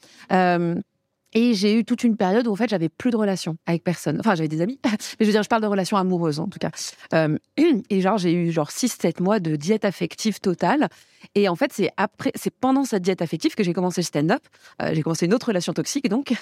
[1.36, 3.84] Euh, et j'ai eu toute une période où en fait j'avais plus de relations avec
[3.84, 4.18] personne.
[4.20, 6.58] Enfin j'avais des amis, mais je veux dire je parle de relations amoureuses en tout
[6.58, 6.70] cas.
[7.14, 7.38] Euh,
[7.90, 10.88] et genre j'ai eu genre 6-7 mois de diète affective totale.
[11.34, 14.42] Et en fait c'est après, c'est pendant cette diète affective que j'ai commencé le stand-up.
[14.82, 16.32] Euh, j'ai commencé une autre relation toxique donc.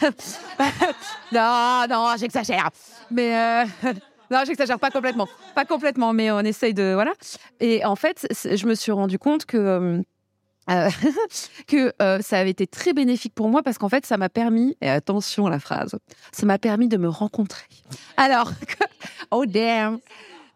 [1.33, 2.70] non non j'exagère,
[3.11, 3.37] mais.
[3.37, 3.92] euh,
[4.30, 5.28] Non, j'exagère pas complètement.
[5.54, 6.92] Pas complètement, mais on essaye de.
[6.94, 7.12] Voilà.
[7.61, 10.02] Et en fait, je me suis rendu compte que.
[10.70, 10.88] Euh,
[11.66, 14.77] que euh, ça avait été très bénéfique pour moi parce qu'en fait, ça m'a permis,
[14.81, 15.96] et attention à la phrase,
[16.33, 17.66] ça m'a permis de me rencontrer.
[18.16, 18.50] Alors,
[19.31, 19.98] oh damn,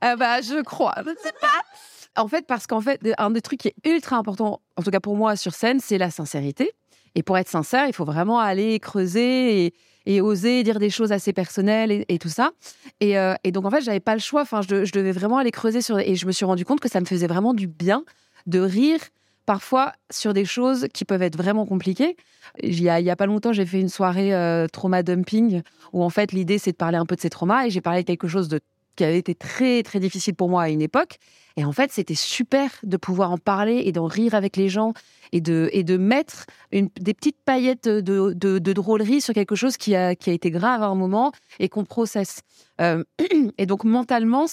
[0.04, 2.22] Euh, bah, je crois, je sais pas.
[2.22, 5.00] En fait, parce qu'en fait, un des trucs qui est ultra important, en tout cas
[5.00, 6.72] pour moi sur scène, c'est la sincérité.
[7.14, 9.72] Et pour être sincère, il faut vraiment aller creuser
[10.06, 12.52] et, oser dire des choses assez personnelles et, tout ça.
[13.00, 14.42] Et, euh, et donc, en fait, j'avais pas le choix.
[14.42, 15.98] Enfin, je, je devais vraiment aller creuser sur.
[15.98, 18.04] Et je me suis rendu compte que ça me faisait vraiment du bien
[18.46, 19.00] de rire
[19.48, 22.18] parfois sur des choses qui peuvent être vraiment compliquées.
[22.62, 25.62] Il y a, pas longtemps, j'ai fait une soirée euh, trauma dumping
[25.94, 28.02] où en fait l'idée c'est de parler un peu de ces traumas et j'ai parlé
[28.02, 28.50] de quelque chose
[28.94, 31.16] qui avait été très très difficile pour moi à une époque.
[31.56, 34.92] Et en fait, c'était super de pouvoir en parler et d'en rire avec les gens
[35.32, 39.96] et de, et de mettre des petites paillettes de, de, drôlerie sur quelque chose qui
[39.96, 42.42] a, été grave à un moment et qu'on processe.
[42.82, 43.02] Euh,
[43.58, 44.44] et donc mentalement,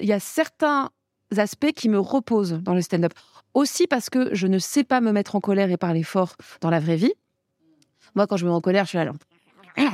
[0.00, 0.90] il y a certains
[1.38, 3.12] aspects qui me reposent dans le stand-up.
[3.54, 6.70] Aussi parce que je ne sais pas me mettre en colère et parler fort dans
[6.70, 7.12] la vraie vie.
[8.14, 9.04] Moi, quand je me mets en colère, je suis là.
[9.06, 9.16] genre,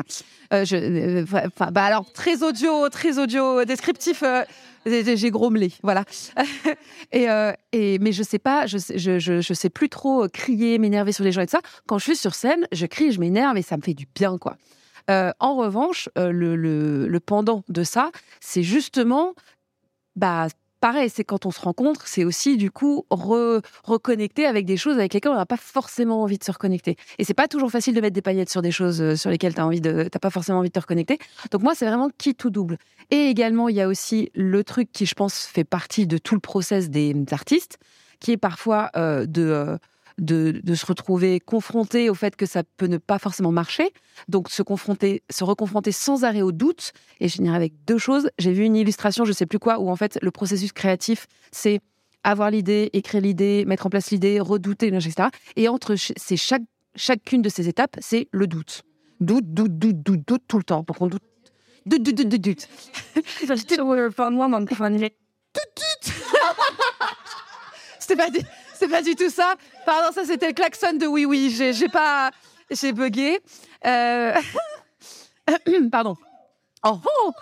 [0.51, 1.25] Euh, je, euh,
[1.71, 4.23] bah alors très audio, très audio descriptif.
[4.23, 4.45] euh,
[4.87, 6.05] j'ai grommelé, voilà.
[7.15, 11.33] euh, et mais je sais pas, je sais, sais plus trop crier, m'énerver sur les
[11.33, 11.61] gens et tout ça.
[11.87, 14.39] Quand je suis sur scène, je crie, je m'énerve et ça me fait du bien,
[14.39, 14.57] quoi.
[15.11, 19.35] En revanche, le, le, le pendant de ça, c'est justement,
[20.17, 20.49] bah,
[20.81, 24.99] pareil, c'est quand on se rencontre, c'est aussi du coup re- reconnecter avec des choses
[24.99, 26.97] avec lesquelles on n'a pas forcément envie de se reconnecter.
[27.19, 29.55] Et c'est pas toujours facile de mettre des paillettes sur des choses euh, sur lesquelles
[29.55, 31.19] tu envie de, t'as pas forcément envie de te reconnecter.
[31.51, 32.79] Donc moi, c'est vraiment qui tout double.
[33.11, 36.35] Et également, il y a aussi le truc qui, je pense, fait partie de tout
[36.35, 37.79] le process des artistes,
[38.21, 39.77] qui est parfois euh, de euh,
[40.19, 43.93] de, de se retrouver confronté au fait que ça peut ne pas forcément marcher.
[44.29, 46.93] Donc se confronter, se reconfronter sans arrêt au doute.
[47.21, 48.31] Et je finirai avec deux choses.
[48.39, 51.81] J'ai vu une illustration, je sais plus quoi, où en fait le processus créatif, c'est
[52.25, 55.29] avoir l'idée, écrire l'idée, mettre en place l'idée, redouter, etc.
[55.57, 56.63] Et entre chaque,
[56.95, 58.83] chacune de ces étapes, c'est le doute.
[59.21, 60.85] Doute, doute, doute, doute, doute tout le temps.
[60.87, 61.23] Donc on doute.
[61.87, 62.69] Doute, doute, doute, doute, doute.
[67.99, 68.29] C'était pas,
[68.79, 69.55] c'est pas du tout ça.
[69.85, 71.51] Pardon, ça c'était le klaxon de oui oui.
[71.51, 72.31] J'ai, pas,
[72.71, 73.41] j'ai bugué.
[73.87, 74.35] Euh,
[75.93, 76.17] Pardon.
[76.85, 77.33] Oh, oh.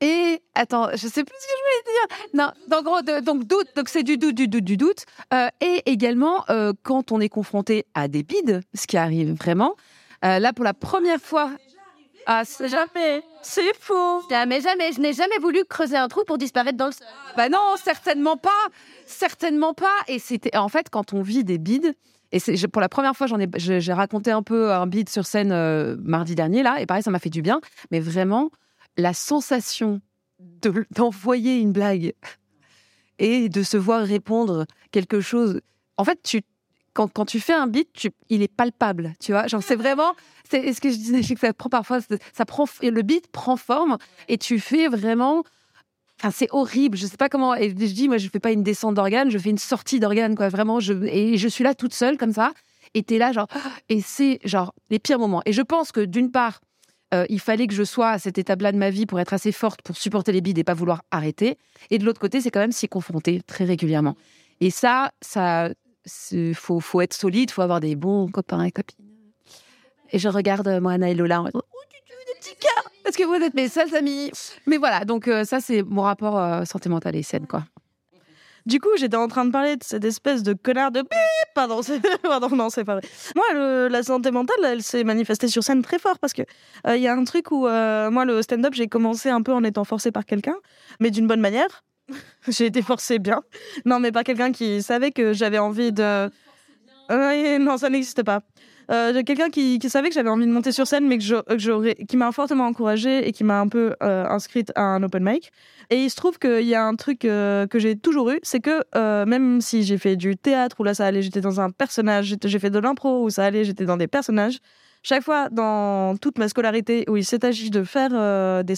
[0.00, 2.16] Et attends, je sais plus ce que je voulais dire.
[2.34, 5.06] Non, en gros, donc doute, donc c'est du doute, du doute, du doute.
[5.32, 6.44] Euh, et également
[6.82, 9.74] quand on est confronté à des bides, ce qui arrive vraiment.
[10.22, 11.50] là, pour la première fois.
[12.26, 13.22] Ah, c'est jamais.
[13.42, 14.22] C'est faux.
[14.30, 14.92] Jamais, jamais.
[14.92, 17.06] Je n'ai jamais voulu creuser un trou pour disparaître dans le sol.
[17.36, 18.50] Bah non, certainement pas,
[19.06, 19.94] certainement pas.
[20.08, 21.94] Et c'était en fait quand on vit des bides.
[22.32, 25.24] Et c'est pour la première fois, j'en ai, j'ai raconté un peu un bide sur
[25.24, 27.60] scène euh, mardi dernier là, et pareil, ça m'a fait du bien.
[27.92, 28.50] Mais vraiment,
[28.96, 30.00] la sensation
[30.40, 32.12] de- d'envoyer une blague
[33.20, 35.60] et de se voir répondre quelque chose.
[35.96, 36.40] En fait, tu
[36.94, 39.46] quand, tu fais un beat, il est palpable, tu vois.
[39.46, 40.14] Genre, c'est vraiment,
[40.48, 41.98] c'est ce que je disais, que ça prend parfois,
[42.32, 45.42] ça prend, le beat prend forme et tu fais vraiment
[46.20, 46.96] Enfin, c'est horrible.
[46.96, 47.56] Je sais pas comment.
[47.56, 50.36] Et je dis, moi, je fais pas une descente d'organes, je fais une sortie d'organes,
[50.36, 50.48] quoi.
[50.48, 52.52] Vraiment, et je suis là toute seule comme ça.
[52.94, 53.48] Et t'es là, genre,
[53.88, 55.42] et c'est genre les pires moments.
[55.44, 56.60] Et je pense que d'une part,
[57.12, 59.50] euh, il fallait que je sois à cette étape-là de ma vie pour être assez
[59.50, 61.58] forte pour supporter les bides et pas vouloir arrêter.
[61.90, 64.16] Et de l'autre côté, c'est quand même s'y confronter très régulièrement.
[64.60, 65.70] Et ça, ça,
[66.54, 69.04] faut, faut être solide, faut avoir des bons copains et copines.
[70.10, 73.16] Et je regarde euh, Moana et Lola en mode, oh, tu des petits cas, parce
[73.16, 74.30] que vous êtes mes seuls amis.
[74.66, 77.64] Mais voilà, donc euh, ça, c'est mon rapport santé mentale et saine, quoi.
[78.66, 81.02] Du coup, j'étais en train de parler de cette espèce de connard de
[81.54, 81.82] pardon,
[82.22, 83.08] pardon, non, c'est pas vrai.
[83.36, 86.42] Moi, la santé mentale, elle s'est manifestée sur scène très fort parce que
[86.88, 89.84] il y a un truc où moi, le stand-up, j'ai commencé un peu en étant
[89.84, 90.56] forcée par quelqu'un,
[90.98, 91.83] mais d'une bonne manière.
[92.48, 93.42] J'ai été forcée bien.
[93.84, 96.30] Non, mais pas quelqu'un qui savait que j'avais envie de.
[97.10, 98.42] non, ça n'existe pas.
[98.90, 101.24] Euh, quelqu'un qui, savait que j'avais envie de monter sur scène, mais que
[101.56, 105.24] j'aurais, qui m'a fortement encouragée et qui m'a un peu euh, inscrite à un open
[105.24, 105.52] mic.
[105.90, 108.60] Et il se trouve qu'il y a un truc euh, que j'ai toujours eu, c'est
[108.60, 108.82] que
[109.24, 112.58] même si j'ai fait du théâtre où là ça allait, j'étais dans un personnage, j'ai
[112.58, 114.58] fait de l'impro où ça allait, j'étais dans des personnages.
[115.02, 118.76] Chaque fois dans toute ma scolarité où il s'est agi de faire des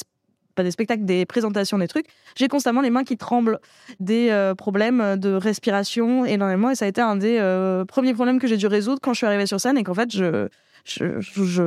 [0.57, 3.61] pas des spectacles, des présentations, des trucs, j'ai constamment les mains qui tremblent,
[4.01, 6.71] des euh, problèmes de respiration énormément.
[6.71, 9.19] Et ça a été un des euh, premiers problèmes que j'ai dû résoudre quand je
[9.19, 10.49] suis arrivée sur scène et qu'en fait, je,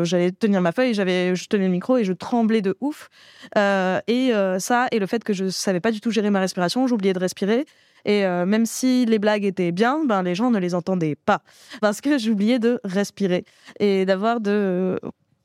[0.04, 3.10] j'allais tenir ma feuille, j'avais, je tenais le micro et je tremblais de ouf.
[3.58, 6.88] Euh, et ça, et le fait que je savais pas du tout gérer ma respiration,
[6.88, 7.66] j'oubliais de respirer.
[8.06, 11.42] Et même si les blagues étaient bien, ben les gens ne les entendaient pas
[11.82, 13.44] parce que j'oubliais de respirer
[13.80, 14.98] et d'avoir de.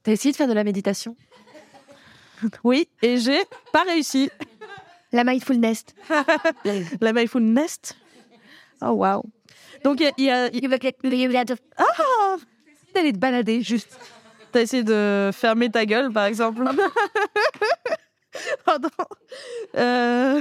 [0.05, 1.17] T'as essayé de faire de la méditation?
[2.65, 3.43] Oui, et j'ai
[3.73, 4.31] pas réussi.
[5.13, 5.85] La mindfulness.
[7.01, 7.79] la mindfulness.
[8.83, 9.23] Oh, wow.
[9.85, 10.49] Donc, il y a.
[10.49, 11.45] Y a...
[11.77, 12.37] Ah
[12.95, 13.99] D'aller te balader, juste.
[14.53, 16.65] T'as essayé de fermer ta gueule, par exemple.
[18.65, 18.89] Pardon.
[19.77, 20.41] Euh,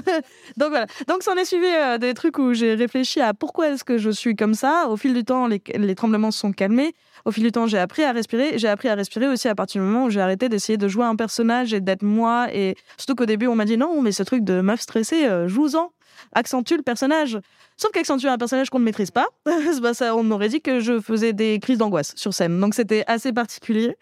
[0.57, 0.87] donc voilà.
[1.07, 3.97] Donc ça en est suivi euh, des trucs où j'ai réfléchi à pourquoi est-ce que
[3.97, 4.87] je suis comme ça.
[4.89, 6.95] Au fil du temps, les, les tremblements se sont calmés.
[7.25, 8.57] Au fil du temps, j'ai appris à respirer.
[8.57, 11.05] J'ai appris à respirer aussi à partir du moment où j'ai arrêté d'essayer de jouer
[11.05, 12.47] un personnage et d'être moi.
[12.53, 15.47] Et surtout qu'au début, on m'a dit non, mais ce truc de meuf stressée, euh,
[15.47, 15.91] joue-en
[16.33, 17.39] accentue le personnage.
[17.77, 21.59] Sauf qu'accentuer un personnage qu'on ne maîtrise pas, on m'aurait dit que je faisais des
[21.59, 22.59] crises d'angoisse sur scène.
[22.59, 23.95] Donc c'était assez particulier.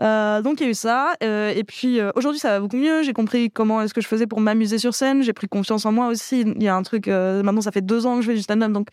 [0.00, 1.14] Euh, donc il y a eu ça.
[1.22, 3.02] Euh, et puis euh, aujourd'hui ça va beaucoup mieux.
[3.02, 5.22] J'ai compris comment est-ce que je faisais pour m'amuser sur scène.
[5.22, 6.40] J'ai pris confiance en moi aussi.
[6.40, 7.06] Il y a un truc.
[7.08, 8.88] maintenant ça fait deux ans que je fais du stand-up, donc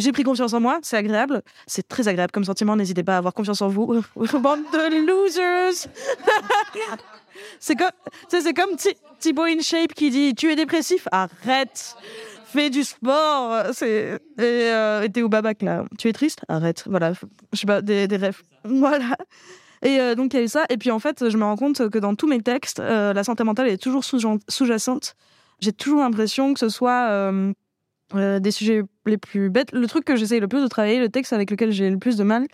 [0.00, 0.78] j'ai pris confiance en moi.
[0.82, 1.42] C'est agréable.
[1.66, 2.76] C'est très agréable comme sentiment.
[2.76, 3.86] N'hésitez pas à avoir confiance en vous.
[4.16, 5.88] Bande de losers.
[7.60, 7.90] c'est comme,
[8.28, 8.76] c'est comme
[9.18, 11.06] Thibaut in shape qui dit tu es dépressif.
[11.12, 11.96] Arrête.
[12.46, 13.66] Fais du sport.
[13.82, 15.84] Et t'es au babac là.
[15.98, 16.40] Tu es triste.
[16.48, 16.84] Arrête.
[16.86, 17.12] Voilà.
[17.52, 18.42] Je sais pas des, des rêves.
[18.64, 19.16] Voilà.
[19.82, 20.64] Et euh, donc il y a eu ça.
[20.70, 23.22] Et puis en fait, je me rends compte que dans tous mes textes, euh, la
[23.22, 25.14] santé mentale est toujours sous-jacente.
[25.60, 27.30] J'ai toujours l'impression que ce soit
[28.14, 29.72] euh, des sujets les plus bêtes.
[29.72, 32.16] Le truc que j'essaye le plus de travailler, le texte avec lequel j'ai le plus
[32.16, 32.46] de mal,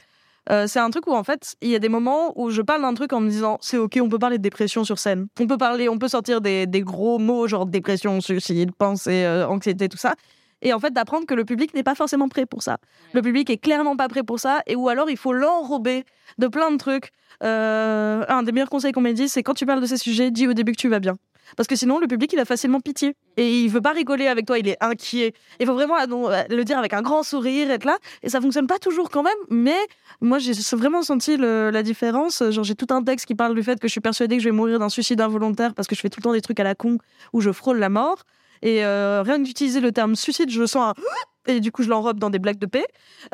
[0.66, 2.94] c'est un truc où en fait, il y a des moments où je parle d'un
[2.94, 5.28] truc en me disant c'est ok, on peut parler de dépression sur scène.
[5.38, 9.88] On peut parler, on peut sortir des, des gros mots genre dépression, suicide, pensée, anxiété,
[9.88, 10.16] tout ça
[10.62, 12.78] et en fait d'apprendre que le public n'est pas forcément prêt pour ça.
[13.12, 16.04] Le public est clairement pas prêt pour ça et ou alors il faut l'enrober
[16.38, 17.10] de plein de trucs.
[17.42, 20.30] Euh, un des meilleurs conseils qu'on m'ait dit, c'est quand tu parles de ces sujets,
[20.30, 21.16] dis au début que tu vas bien.
[21.56, 23.14] Parce que sinon, le public, il a facilement pitié.
[23.36, 25.34] Et il veut pas rigoler avec toi, il est inquiet.
[25.58, 27.98] Il faut vraiment euh, le dire avec un grand sourire, être là.
[28.22, 29.32] Et ça fonctionne pas toujours quand même.
[29.48, 29.78] Mais
[30.20, 32.42] moi, j'ai vraiment senti la différence.
[32.50, 34.48] Genre, j'ai tout un texte qui parle du fait que je suis persuadée que je
[34.48, 36.64] vais mourir d'un suicide involontaire parce que je fais tout le temps des trucs à
[36.64, 36.98] la con
[37.32, 38.24] où je frôle la mort.
[38.62, 41.02] Et euh, rien d'utiliser le terme suicide, je sens un
[41.52, 42.84] et du coup je l'enrobe dans des blagues de paix,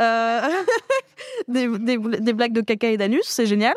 [0.00, 0.40] euh,
[1.48, 3.74] des, des, des, blagues de caca et d'anus, c'est génial.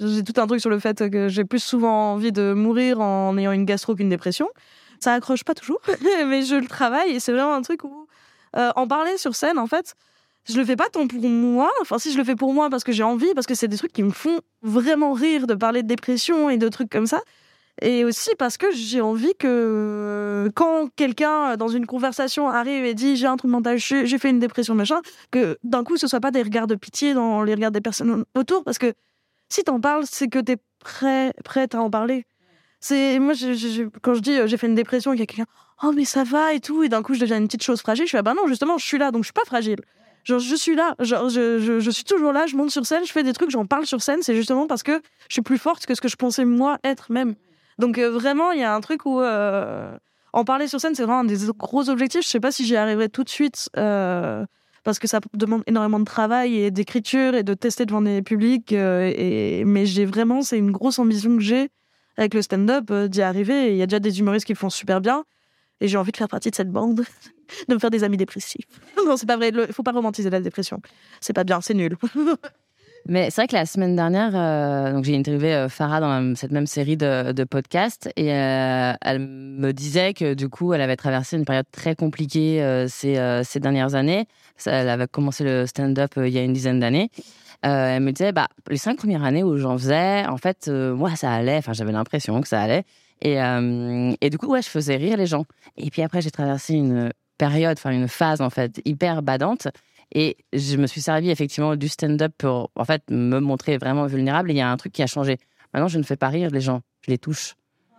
[0.00, 3.36] J'ai tout un truc sur le fait que j'ai plus souvent envie de mourir en
[3.38, 4.48] ayant une gastro qu'une dépression.
[5.00, 5.80] Ça accroche pas toujours,
[6.26, 8.06] mais je le travaille et c'est vraiment un truc où
[8.56, 9.94] euh, en parler sur scène, en fait,
[10.48, 11.70] je le fais pas tant pour moi.
[11.80, 13.76] Enfin, si je le fais pour moi parce que j'ai envie, parce que c'est des
[13.76, 17.20] trucs qui me font vraiment rire de parler de dépression et de trucs comme ça.
[17.80, 23.16] Et aussi parce que j'ai envie que quand quelqu'un dans une conversation arrive et dit
[23.16, 26.30] j'ai un truc mental, j'ai fait une dépression, machin, que d'un coup ce soit pas
[26.30, 28.92] des regards de pitié dans les regards des personnes autour, parce que
[29.52, 32.24] si t'en parles, c'est que t'es prêt, prête à en parler.
[32.80, 33.34] C'est moi
[34.02, 35.46] quand je dis j'ai fait une dépression, il y a quelqu'un
[35.82, 38.04] oh mais ça va et tout, et d'un coup je deviens une petite chose fragile.
[38.04, 39.80] Je suis ah ben non justement je suis là donc je suis pas fragile.
[40.24, 43.24] Genre, je suis là, genre, je, suis toujours là, je monte sur scène, je fais
[43.24, 45.96] des trucs, j'en parle sur scène, c'est justement parce que je suis plus forte que
[45.96, 47.34] ce que je pensais moi être même.
[47.78, 49.96] Donc euh, vraiment, il y a un truc où euh,
[50.32, 52.22] en parler sur scène, c'est vraiment un des gros objectifs.
[52.22, 54.46] Je sais pas si j'y arriverai tout de suite euh,
[54.84, 58.72] parce que ça demande énormément de travail et d'écriture et de tester devant des publics.
[58.72, 59.64] et...
[59.64, 61.70] Mais j'ai vraiment, c'est une grosse ambition que j'ai
[62.16, 63.72] avec le stand-up d'y arriver.
[63.72, 65.24] Il y a déjà des humoristes qui font super bien.
[65.80, 67.04] et j'ai envie de faire partie de cette bande,
[67.68, 68.66] de me faire des amis dépressifs.
[69.06, 69.50] non, c'est pas vrai.
[69.54, 70.80] Il faut pas romantiser la dépression.
[71.20, 71.96] C'est pas bien, c'est nul.
[73.06, 76.66] Mais c'est vrai que la semaine dernière, euh, j'ai interviewé euh, Farah dans cette même
[76.66, 81.44] série de, podcasts et euh, elle me disait que du coup, elle avait traversé une
[81.44, 84.26] période très compliquée euh, euh, ces dernières années.
[84.66, 87.10] Elle avait commencé le stand-up euh, il y a une dizaine d'années.
[87.64, 90.94] Euh, elle me disait, bah, les cinq premières années où j'en faisais, en fait, euh,
[90.94, 91.58] moi, ça allait.
[91.58, 92.84] Enfin, j'avais l'impression que ça allait.
[93.20, 95.44] Et, euh, et du coup, ouais, je faisais rire les gens.
[95.76, 99.68] Et puis après, j'ai traversé une période, enfin une phase en fait hyper badante.
[100.14, 104.50] Et je me suis servi effectivement du stand-up pour en fait me montrer vraiment vulnérable.
[104.50, 105.38] Et il y a un truc qui a changé.
[105.72, 107.54] Maintenant, je ne fais pas rire les gens, je les touche.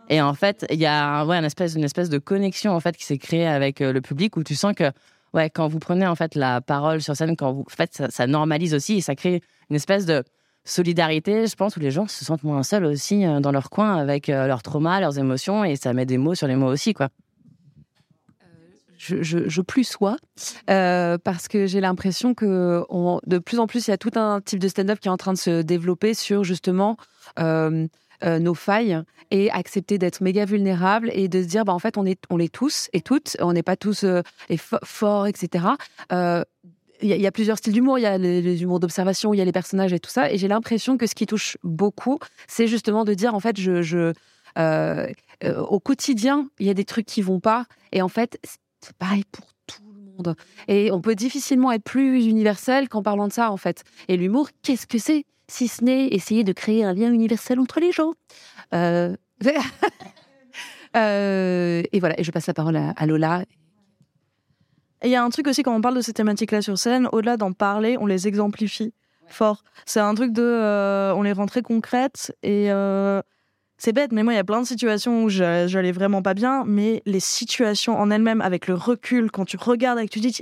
[0.10, 2.96] Et en fait, il y a ouais, une espèce, une espèce de connexion en fait
[2.98, 4.92] qui s'est créée avec euh, le public où tu sens que
[5.34, 8.28] ouais, quand vous prenez en fait la parole sur scène, quand vous, en fait, ça,
[8.28, 10.24] normalise aussi et ça crée une espèce de
[10.66, 13.98] solidarité, je pense, où les gens se sentent moins seuls aussi euh, dans leur coin
[13.98, 16.94] avec euh, leurs traumas, leurs émotions et ça met des mots sur les mots aussi
[16.94, 17.10] quoi.
[18.98, 20.16] je, je, je plus sois
[20.70, 22.86] euh, parce que j'ai l'impression que
[23.28, 25.18] de plus en plus il y a tout un type de stand-up qui est en
[25.18, 26.96] train de se développer sur justement
[27.40, 27.88] euh,
[28.24, 29.02] euh, nos failles
[29.32, 32.38] et accepter d'être méga vulnérable et de se dire bah en fait on est on
[32.48, 35.66] tous et toutes on n'est pas tous euh, les fo- forts etc
[36.12, 36.44] euh,
[37.02, 38.00] il y, a- plusieurs styles d'humour.
[38.00, 40.32] Il y a les, humours d'observation, il y a les personnages et tout ça.
[40.32, 42.18] Et j'ai l'impression que ce qui touche beaucoup,
[42.48, 44.14] c'est justement de dire, en fait, je, je
[44.58, 45.08] euh,
[45.68, 47.66] au quotidien, il y a des trucs qui vont pas.
[47.92, 48.40] Et en fait,
[48.82, 50.36] c'est pareil pour tout le monde.
[50.68, 53.84] Et on peut difficilement être plus universel qu'en parlant de ça, en fait.
[54.08, 55.26] Et l'humour, qu'est-ce que c'est?
[55.48, 58.14] Si ce n'est essayer de créer un lien universel entre les gens.
[58.74, 59.16] Euh,
[60.96, 63.44] euh, et voilà, et je passe la parole à, Lola.
[65.04, 67.36] Il y a un truc aussi quand on parle de ces thématiques-là sur scène, au-delà
[67.36, 68.94] d'en parler, on les exemplifie
[69.28, 69.64] fort.
[69.86, 72.70] C'est un truc de, euh, on les rend très concrètes et
[73.78, 76.34] c'est bête, mais moi il y a plein de situations où je- j'allais vraiment pas
[76.34, 80.22] bien, mais les situations en elles-mêmes, avec le recul, quand tu regardes et que tu
[80.22, 80.34] dis,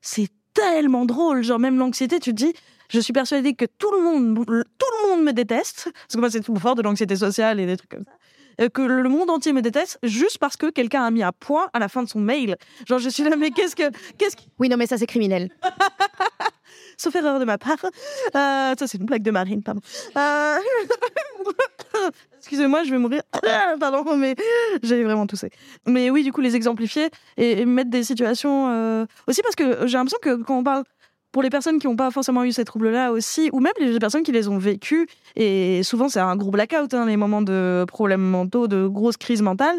[0.00, 2.54] c'est tellement drôle, genre même l'anxiété, tu te dis,
[2.88, 6.30] je suis persuadée que tout le monde, tout le monde me déteste, parce que moi
[6.30, 8.64] c'est tout fort de l'anxiété sociale et des trucs comme ça.
[8.64, 11.68] euh, Que le monde entier me déteste juste parce que quelqu'un a mis un point
[11.72, 12.56] à la fin de son mail.
[12.88, 15.50] Genre, je suis là, mais qu'est-ce que, qu'est-ce que, Oui, non, mais ça, c'est criminel.
[16.96, 17.78] sauf erreur de ma part.
[17.84, 19.80] Euh, ça, c'est une blague de Marine, pardon.
[20.16, 20.56] Euh,
[22.38, 23.22] Excusez-moi, je vais mourir.
[23.80, 24.34] pardon, mais
[24.82, 25.50] j'ai vraiment toussé.
[25.86, 29.86] Mais oui, du coup, les exemplifier et, et mettre des situations euh, aussi parce que
[29.86, 30.84] j'ai l'impression que quand on parle
[31.32, 34.22] pour les personnes qui n'ont pas forcément eu ces troubles-là aussi, ou même les personnes
[34.22, 35.06] qui les ont vécus,
[35.36, 39.42] et souvent c'est un gros blackout, hein, les moments de problèmes mentaux, de grosses crises
[39.42, 39.78] mentales,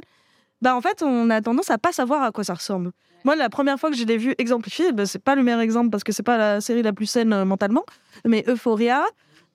[0.62, 2.92] bah en fait on a tendance à pas savoir à quoi ça ressemble.
[3.26, 5.90] Moi, la première fois que je l'ai vu exemplifié, bah, c'est pas le meilleur exemple
[5.90, 7.84] parce que c'est pas la série la plus saine euh, mentalement,
[8.26, 9.04] mais Euphoria,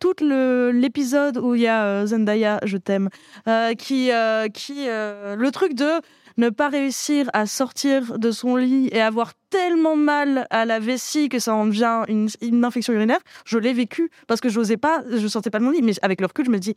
[0.00, 3.08] tout l'épisode où il y a euh, Zendaya, je t'aime,
[3.48, 4.10] euh, qui,
[4.52, 5.88] qui le truc de
[6.36, 11.28] ne pas réussir à sortir de son lit et avoir tellement mal à la vessie
[11.28, 15.26] que ça en devient une, infection urinaire, je l'ai vécu parce que j'osais pas, je
[15.28, 15.82] sortais pas de mon lit.
[15.82, 16.74] Mais avec le recul, je me dis,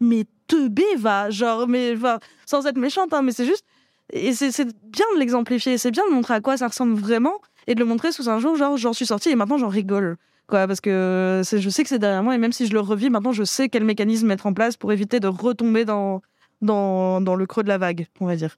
[0.00, 3.64] mais teubé va, genre, mais va, sans être méchante, hein, mais c'est juste,
[4.12, 7.34] et c'est bien de l'exemplifier, c'est bien de montrer à quoi ça ressemble vraiment
[7.66, 10.16] et de le montrer sous un jour, genre, j'en suis sortie et maintenant j'en rigole.
[10.46, 13.10] Quoi, parce que je sais que c'est derrière moi et même si je le revis,
[13.10, 16.22] maintenant je sais quel mécanisme mettre en place pour éviter de retomber dans,
[16.62, 18.56] dans, dans le creux de la vague, on va dire.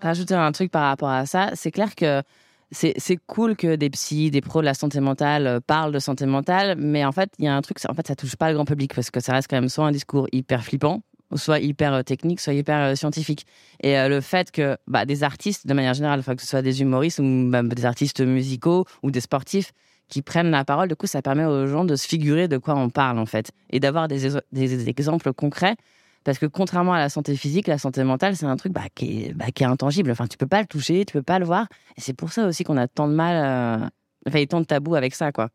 [0.00, 1.50] Rajouter un truc par rapport à ça.
[1.54, 2.22] C'est clair que
[2.70, 6.26] c'est cool que des psys, des pros de la santé mentale euh, parlent de santé
[6.26, 8.54] mentale, mais en fait, il y a un truc, en fait, ça touche pas le
[8.54, 11.02] grand public parce que ça reste quand même soit un discours hyper flippant,
[11.34, 13.46] soit hyper euh, technique, soit hyper euh, scientifique.
[13.80, 17.20] Et le fait que bah, des artistes, de manière générale, que ce soit des humoristes
[17.20, 19.72] ou même des artistes musicaux ou des sportifs,
[20.08, 22.74] qui prennent la parole, du coup, ça permet aux gens de se figurer de quoi
[22.74, 25.76] on parle, en fait, et d'avoir des, des exemples concrets
[26.24, 29.24] parce que contrairement à la santé physique, la santé mentale, c'est un truc bah, qui,
[29.24, 30.10] est, bah, qui est intangible.
[30.10, 31.66] Enfin, tu peux pas le toucher, tu peux pas le voir.
[31.96, 33.88] Et c'est pour ça aussi qu'on a tant de mal, euh...
[34.26, 35.48] il y a tant de tabous avec ça, quoi.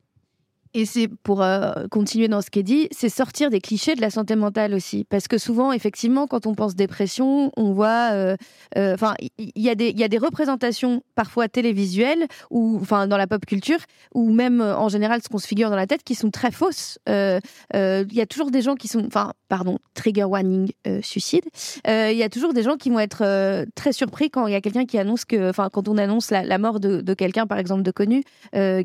[0.75, 4.01] Et c'est pour euh, continuer dans ce qui est dit, c'est sortir des clichés de
[4.01, 5.05] la santé mentale aussi.
[5.07, 8.09] Parce que souvent, effectivement, quand on pense dépression, on voit.
[8.13, 8.35] euh,
[8.77, 13.79] euh, Enfin, il y, a des- représentations parfois télévisuelles, ou enfin dans la pop culture,
[14.15, 16.97] ou même en général ce qu'on se figure dans la tête, qui sont très fausses.
[17.07, 17.41] Il
[17.73, 19.05] y a toujours des gens qui sont.
[19.05, 20.71] Enfin, pardon, trigger warning,
[21.01, 21.43] suicide.
[21.87, 24.61] Il y a toujours des gens qui vont être très surpris quand il y a
[24.61, 25.49] quelqu'un qui annonce que.
[25.49, 28.23] Enfin, quand on annonce la, mort de, de quelqu'un, par exemple, de connu,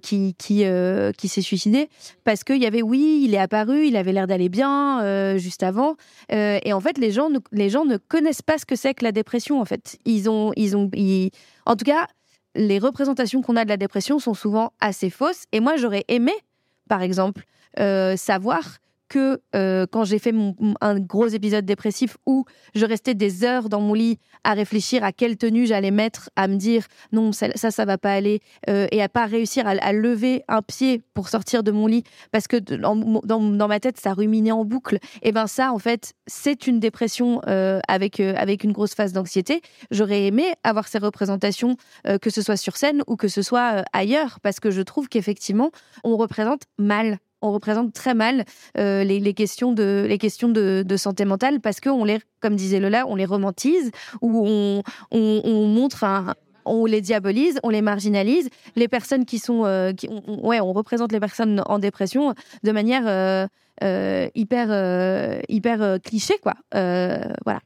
[0.02, 0.64] qui, qui,
[1.16, 1.77] qui s'est suicidé
[2.24, 5.62] parce qu'il y avait oui, il est apparu, il avait l'air d'aller bien euh, juste
[5.62, 5.96] avant,
[6.32, 8.94] Euh, et en fait les gens ne, les gens ne connaissent pas ce que c'est
[8.94, 9.98] que la dépression en fait.
[10.04, 11.30] Ils ont ils ont ils-
[11.66, 12.06] en tout cas
[12.54, 15.44] les représentations qu'on a de la dépression sont souvent assez fausses.
[15.52, 16.32] Et moi j'aurais aimé
[16.88, 17.42] par exemple
[17.78, 18.62] euh, savoir
[19.08, 20.34] que euh, quand j'ai fait
[20.80, 22.44] un gros épisode dépressif où
[22.74, 26.48] je restais des heures dans mon lit à réfléchir à quelle tenue j'allais mettre, à
[26.48, 29.92] me dire non, ça, ça, ça va pas aller, euh, et à pas réussir à,
[29.92, 34.52] lever un pied pour sortir de mon lit parce que dans, ma tête, ça ruminait
[34.52, 34.98] en boucle.
[35.22, 39.60] Et ben ça, en fait, c'est une dépression euh, avec, avec une grosse phase d'anxiété.
[39.90, 41.76] J'aurais aimé avoir ces représentations,
[42.22, 45.70] que ce soit sur scène ou que ce soit ailleurs, parce que je trouve qu'effectivement,
[46.04, 48.44] on représente mal on représente très mal
[48.76, 53.24] euh, les, questions de santé mentale parce que on les comme disait Lola on les
[53.24, 56.04] romantise ou on, on, on montre
[56.70, 58.50] on les diabolise, on les marginalise.
[58.76, 62.72] Les personnes qui sont, euh, qui, on, ouais, on représente les personnes en dépression de
[62.72, 63.04] manière
[63.82, 66.52] euh, hyper, hyper cliché, quoi.
[66.72, 67.60] voilà.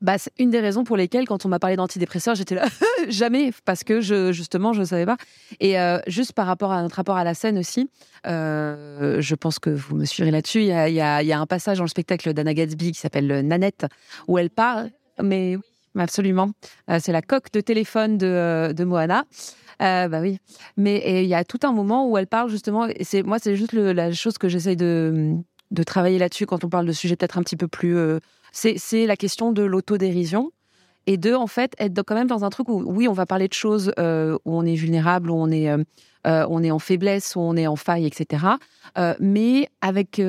[0.00, 2.64] Bah, c'est une des raisons pour lesquelles, quand on m'a parlé d'antidépresseurs, j'étais là,
[3.08, 4.00] jamais, parce que
[4.32, 5.18] justement, je ne savais pas.
[5.60, 7.90] Et euh, juste par rapport à notre rapport à la scène aussi,
[8.26, 10.60] euh, je pense que vous me suivrez là-dessus.
[10.62, 13.86] Il y a, un passage dans le spectacle d'Anna Gatsby qui s'appelle Nanette,
[14.26, 14.90] où elle parle,
[15.22, 15.58] mais
[15.98, 16.50] absolument.
[16.90, 19.24] Euh, c'est la coque de téléphone de, Moana.
[19.82, 20.38] Euh, bah oui,
[20.76, 22.86] mais il y a tout un moment où elle parle justement.
[22.86, 25.36] Et c'est moi, c'est juste la chose que j'essaye de,
[25.70, 28.18] de travailler là-dessus quand on parle de sujets peut-être un petit peu plus euh,
[28.52, 30.52] c'est la question de l'autodérision.
[31.06, 33.48] Et de en fait être quand même dans un truc où oui on va parler
[33.48, 35.82] de choses euh, où on est vulnérable où on est euh,
[36.26, 38.44] euh, on est en faiblesse où on est en faille etc
[39.18, 40.20] mais avec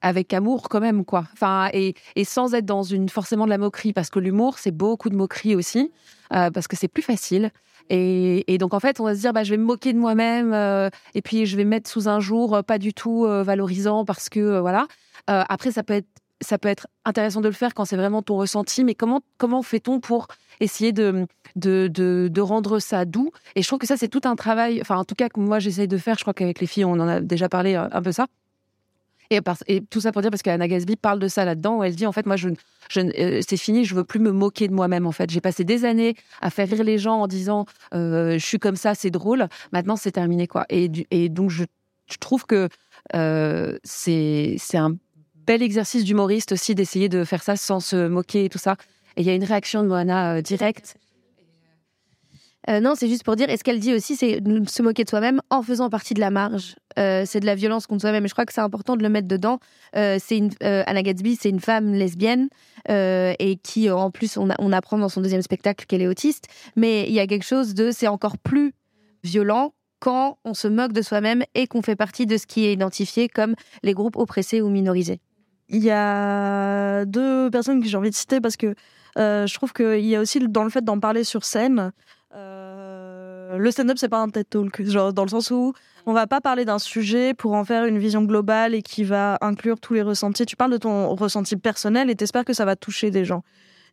[0.00, 1.24] avec amour quand même quoi.
[1.32, 4.72] Enfin et, et sans être dans une forcément de la moquerie parce que l'humour c'est
[4.72, 5.92] beaucoup de moquerie aussi
[6.28, 7.50] parce que c'est plus facile.
[7.92, 9.98] Et, et, donc en fait, on va se dire, bah, je vais me moquer de
[9.98, 10.54] moi-même,
[11.14, 14.60] et puis je vais me mettre sous un jour pas du tout valorisant parce que
[14.60, 14.86] voilà.
[15.26, 16.06] après, ça peut être
[16.40, 19.62] ça peut être intéressant de le faire quand c'est vraiment ton ressenti, mais comment comment
[19.62, 20.28] fait-on pour
[20.60, 21.26] essayer de,
[21.56, 23.30] de, de, rendre ça doux?
[23.56, 25.58] Et je trouve que ça, c'est tout un travail, enfin en tout cas que moi
[25.58, 28.12] j'essaye de faire, je crois qu'avec les filles, on en a déjà parlé un peu
[28.12, 28.26] ça.
[29.30, 32.06] Et, tout ça pour dire parce qu'Anna Gasby parle de ça là-dedans, où elle dit
[32.06, 32.48] en fait moi je,
[32.88, 35.30] je euh, c'est fini, je veux plus me moquer de moi-même en fait.
[35.30, 37.64] J'ai passé des années à faire rire les gens en disant
[37.94, 39.48] euh, je suis comme ça, c'est drôle.
[39.72, 40.66] Maintenant c'est terminé quoi.
[40.68, 40.88] Et,
[41.28, 41.62] donc je,
[42.10, 42.68] je trouve que
[43.14, 44.96] euh, c'est un
[45.46, 48.76] bel exercice d'humoriste aussi d'essayer de faire ça sans se moquer et tout ça.
[49.16, 50.96] Et il y a une réaction de Moana euh, directe.
[52.68, 54.38] Euh, non, c'est juste pour dire, et ce qu'elle dit aussi, c'est
[54.68, 56.76] se moquer de soi-même en faisant partie de la marge.
[56.98, 58.28] Euh, c'est de la violence contre soi-même.
[58.28, 59.58] Je crois que c'est important de le mettre dedans.
[59.94, 62.48] C'est Anna Gatsby, c'est une femme lesbienne
[62.88, 66.48] et qui, en plus, on, on, apprend dans son deuxième spectacle qu'elle est autiste.
[66.76, 68.74] Mais il y a quelque chose de, c'est encore plus
[69.24, 72.72] violent quand on se moque de soi-même et qu'on fait partie de ce qui est
[72.72, 75.20] identifié comme les groupes oppressés ou minorisés.
[75.70, 78.74] Il y a deux personnes que j'ai envie de citer parce que
[79.16, 81.92] je trouve qu'il y a aussi dans le fait d'en parler sur scène.
[82.34, 85.72] Euh, le stand-up, c'est pas un TED Talk, genre dans le sens où
[86.06, 89.38] on va pas parler d'un sujet pour en faire une vision globale et qui va
[89.40, 90.46] inclure tous les ressentis.
[90.46, 93.42] Tu parles de ton ressenti personnel et t'espères que ça va toucher des gens.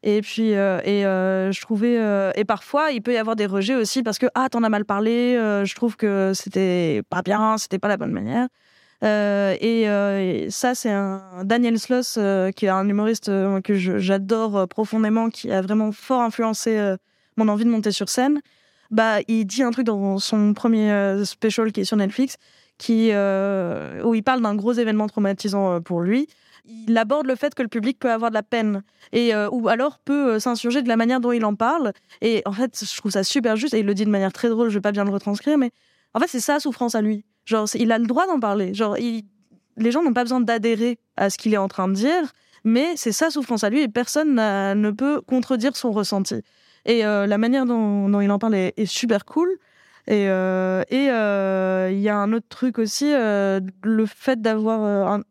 [0.03, 3.47] Et puis, euh, et euh, je trouvais, euh, et parfois, il peut y avoir des
[3.47, 5.35] rejets aussi parce que ah, t'en as mal parlé.
[5.35, 8.47] Euh, je trouve que c'était pas bien, c'était pas la bonne manière.
[9.03, 12.19] Et, et, ça, c'est un Daniel Sloss
[12.55, 13.27] qui est un humoriste
[13.63, 16.95] que j'adore profondément, qui a vraiment fort influencé
[17.37, 18.41] mon envie de monter sur scène,
[18.91, 22.37] bah, il dit un truc dans son premier euh, special qui est sur Netflix,
[22.77, 26.27] qui, euh, où il parle d'un gros événement traumatisant euh, pour lui.
[26.65, 28.83] Il aborde le fait que le public peut avoir de la peine
[29.13, 31.93] et euh, ou alors peut euh, s'insurger de la manière dont il en parle.
[32.21, 34.49] Et en fait, je trouve ça super juste et il le dit de manière très
[34.49, 34.69] drôle.
[34.69, 35.71] Je vais pas bien le retranscrire, mais
[36.13, 37.23] en fait, c'est sa souffrance à lui.
[37.47, 38.73] Genre, il a le droit d'en parler.
[38.73, 42.33] Genre, les gens n'ont pas besoin d'adhérer à ce qu'il est en train de dire,
[42.65, 46.43] mais c'est sa souffrance à lui et personne ne peut contredire son ressenti.
[46.85, 49.49] Et euh, la manière dont, il en parle est, super cool.
[50.07, 55.23] Et euh, euh, il y a un autre truc aussi, le fait d'avoir un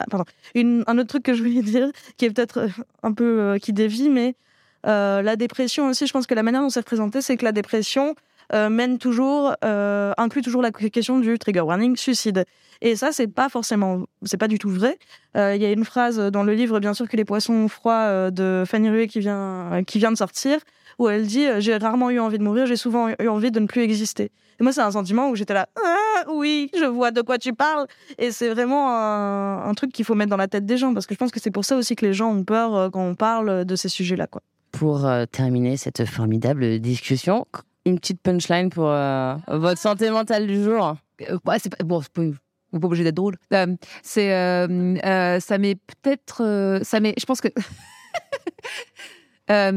[0.00, 2.68] ah, pardon, un autre truc que je voulais dire, qui est peut-être
[3.02, 4.36] un peu qui dévie, mais
[4.84, 6.06] la dépression aussi.
[6.06, 8.14] Je pense que la manière dont c'est représenté, c'est que la dépression
[8.52, 12.44] mène toujours, euh, inclut toujours la question du trigger warning suicide.
[12.80, 14.98] Et ça, c'est pas forcément, c'est pas du tout vrai.
[15.34, 18.30] Il euh, y a une phrase dans le livre, bien sûr, que les poissons froids
[18.30, 20.58] de Fanny Rué qui vient, qui vient de sortir,
[20.98, 23.66] où elle dit J'ai rarement eu envie de mourir, j'ai souvent eu envie de ne
[23.66, 24.30] plus exister.
[24.60, 27.52] Et moi, c'est un sentiment où j'étais là ah, Oui, je vois de quoi tu
[27.52, 27.86] parles.
[28.18, 31.06] Et c'est vraiment un, un truc qu'il faut mettre dans la tête des gens, parce
[31.06, 33.14] que je pense que c'est pour ça aussi que les gens ont peur quand on
[33.14, 34.26] parle de ces sujets-là.
[34.26, 34.42] quoi.
[34.72, 37.46] Pour euh, terminer cette formidable discussion,
[37.88, 40.96] une petite punchline pour euh, votre santé mentale du jour.
[41.28, 42.22] Euh, ouais, c'est pas, bon, c'est pas,
[42.78, 43.36] pas obligé d'être drôle.
[43.52, 44.30] Euh, c'est,
[45.40, 47.48] ça met peut-être, ça met, je pense que.
[49.50, 49.72] Ça,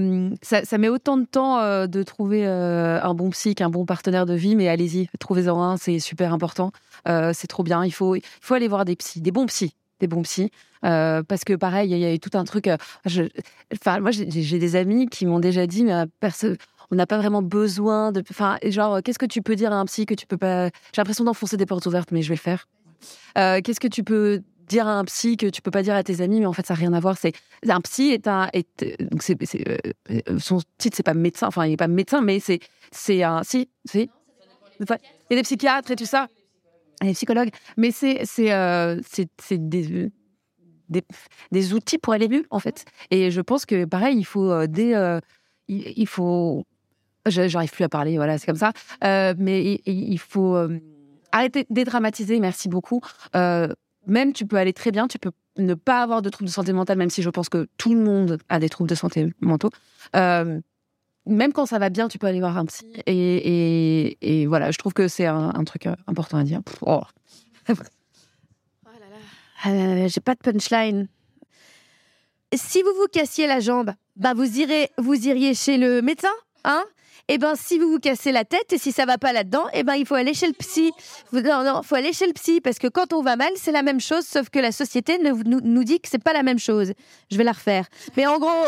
[0.77, 4.67] met autant de temps de trouver un bon psy qu'un bon partenaire de vie, mais
[4.67, 6.73] allez-y, trouvez-en un, c'est super important.
[7.05, 7.85] c'est trop bien.
[7.85, 9.73] Il faut, il faut aller voir des psys, des bons psys.
[10.01, 10.51] Des bons psys.
[10.83, 12.67] Euh, parce que pareil, il y a eu tout un truc.
[12.67, 12.75] euh,
[13.05, 13.23] je-
[13.73, 14.25] Enfin, moi, j'ai
[14.59, 16.55] des amis qui m'ont déjà dit, mais euh,
[16.91, 18.21] on n'a pas vraiment besoin de.
[18.29, 20.65] Enfin, genre, qu'est-ce que tu peux dire à un psy que tu peux pas.
[20.67, 22.67] J'ai l'impression d'enfoncer des portes ouvertes, mais je vais le faire.
[23.35, 26.21] Qu'est-ce que tu peux dire à un psy que tu peux pas dire à tes
[26.21, 27.17] amis, mais en fait, ça n'a rien à voir.
[27.17, 27.33] C'est
[27.67, 28.49] un psy est un.
[28.53, 29.77] Est, donc euh,
[30.39, 31.47] son titre, c'est pas médecin.
[31.47, 32.59] Enfin, il est pas médecin, mais c'est
[32.91, 33.43] c'est un.
[33.43, 34.09] Si, si.
[34.79, 34.85] Il
[35.29, 36.27] y a des psychiatres et tout ça.
[37.01, 37.49] Des psychologues.
[37.77, 38.99] Mais c'est c'est euh,
[39.49, 41.03] des,
[41.51, 42.85] des outils pour aller mieux en fait.
[43.09, 45.19] Et je pense que pareil, il faut euh, euh,
[45.67, 46.65] il, il faut
[47.25, 48.73] j'arrive plus à parler, voilà, c'est comme ça.
[49.03, 50.79] Euh, mais il, faut euh,
[51.31, 52.39] arrêter de dédramatiser.
[52.39, 53.01] Merci beaucoup.
[54.07, 56.73] Même tu peux aller très bien, tu peux ne pas avoir de troubles de santé
[56.73, 59.69] mentale, même si je pense que tout le monde a des troubles de santé mentaux.
[61.25, 62.85] Même quand ça va bien, tu peux aller voir un psy.
[63.05, 66.63] Et, et, voilà, je trouve que c'est un, truc euh, important à dire.
[66.63, 67.01] Pff, oh.
[69.67, 71.07] Euh, J'ai pas de punchline.
[72.53, 76.83] Si vous vous cassiez la jambe, bah vous irez, vous iriez chez le médecin, hein?
[77.27, 79.83] Et ben si vous vous cassez la tête et si ça va pas là-dedans, et
[79.83, 80.91] ben il faut aller chez le psy.
[81.31, 83.83] Non, non, faut aller chez le psy parce que quand on va mal, c'est la
[83.83, 86.91] même chose, sauf que la société nous, nous dit que c'est pas la même chose.
[87.29, 87.85] Je vais la refaire.
[88.17, 88.65] Mais en gros.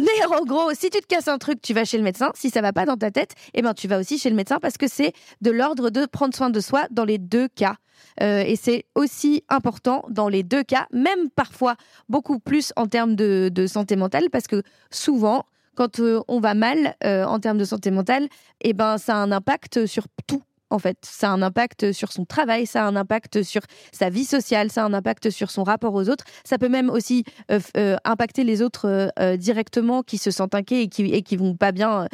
[0.00, 2.30] Mais en gros, si tu te casses un truc, tu vas chez le médecin.
[2.34, 4.58] Si ça va pas dans ta tête, eh ben tu vas aussi chez le médecin
[4.60, 7.76] parce que c'est de l'ordre de prendre soin de soi dans les deux cas.
[8.22, 11.76] Euh, et c'est aussi important dans les deux cas, même parfois
[12.08, 15.44] beaucoup plus en termes de, santé mentale, parce que souvent,
[15.74, 18.28] quand euh, on va mal euh, en termes de santé mentale,
[18.62, 20.42] eh ben ça a un impact sur tout.
[20.70, 23.62] En fait, ça a un impact sur son travail, ça a un impact sur
[23.92, 26.24] sa vie sociale, ça a un impact sur son rapport aux autres.
[26.44, 30.82] Ça peut même aussi euh, euh, impacter les autres euh, directement qui se sentent inquiets
[30.82, 32.06] et qui, et qui vont pas bien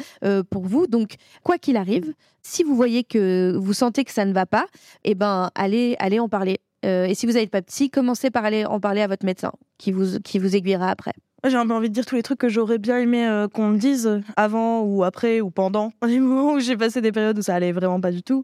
[0.49, 0.87] pour vous.
[0.87, 4.65] Donc, quoi qu'il arrive, si vous voyez que vous sentez que ça ne va pas,
[5.03, 6.59] eh ben, allez, allez en parler.
[6.83, 9.91] Et si vous n'avez pas psy, commencez par aller en parler à votre médecin, qui
[9.91, 11.13] vous, qui vous aiguillera après.
[11.45, 13.69] J'ai un peu envie de dire tous les trucs que j'aurais bien aimé euh, qu'on
[13.69, 17.41] me dise avant ou après ou pendant les moments où j'ai passé des périodes où
[17.41, 18.43] ça allait vraiment pas du tout.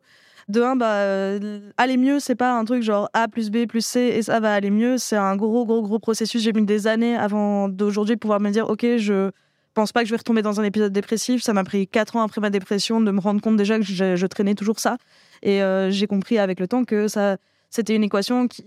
[0.49, 3.85] De un, bah, euh, aller mieux, c'est pas un truc genre A plus B plus
[3.85, 4.97] C et ça va aller mieux.
[4.97, 6.41] C'est un gros, gros, gros processus.
[6.41, 9.31] J'ai mis des années avant d'aujourd'hui pouvoir me dire, ok, je
[9.73, 11.41] pense pas que je vais retomber dans un épisode dépressif.
[11.41, 14.25] Ça m'a pris quatre ans après ma dépression de me rendre compte déjà que je,
[14.27, 14.97] traînais toujours ça.
[15.41, 17.37] Et euh, j'ai compris avec le temps que ça,
[17.69, 18.65] c'était une équation qui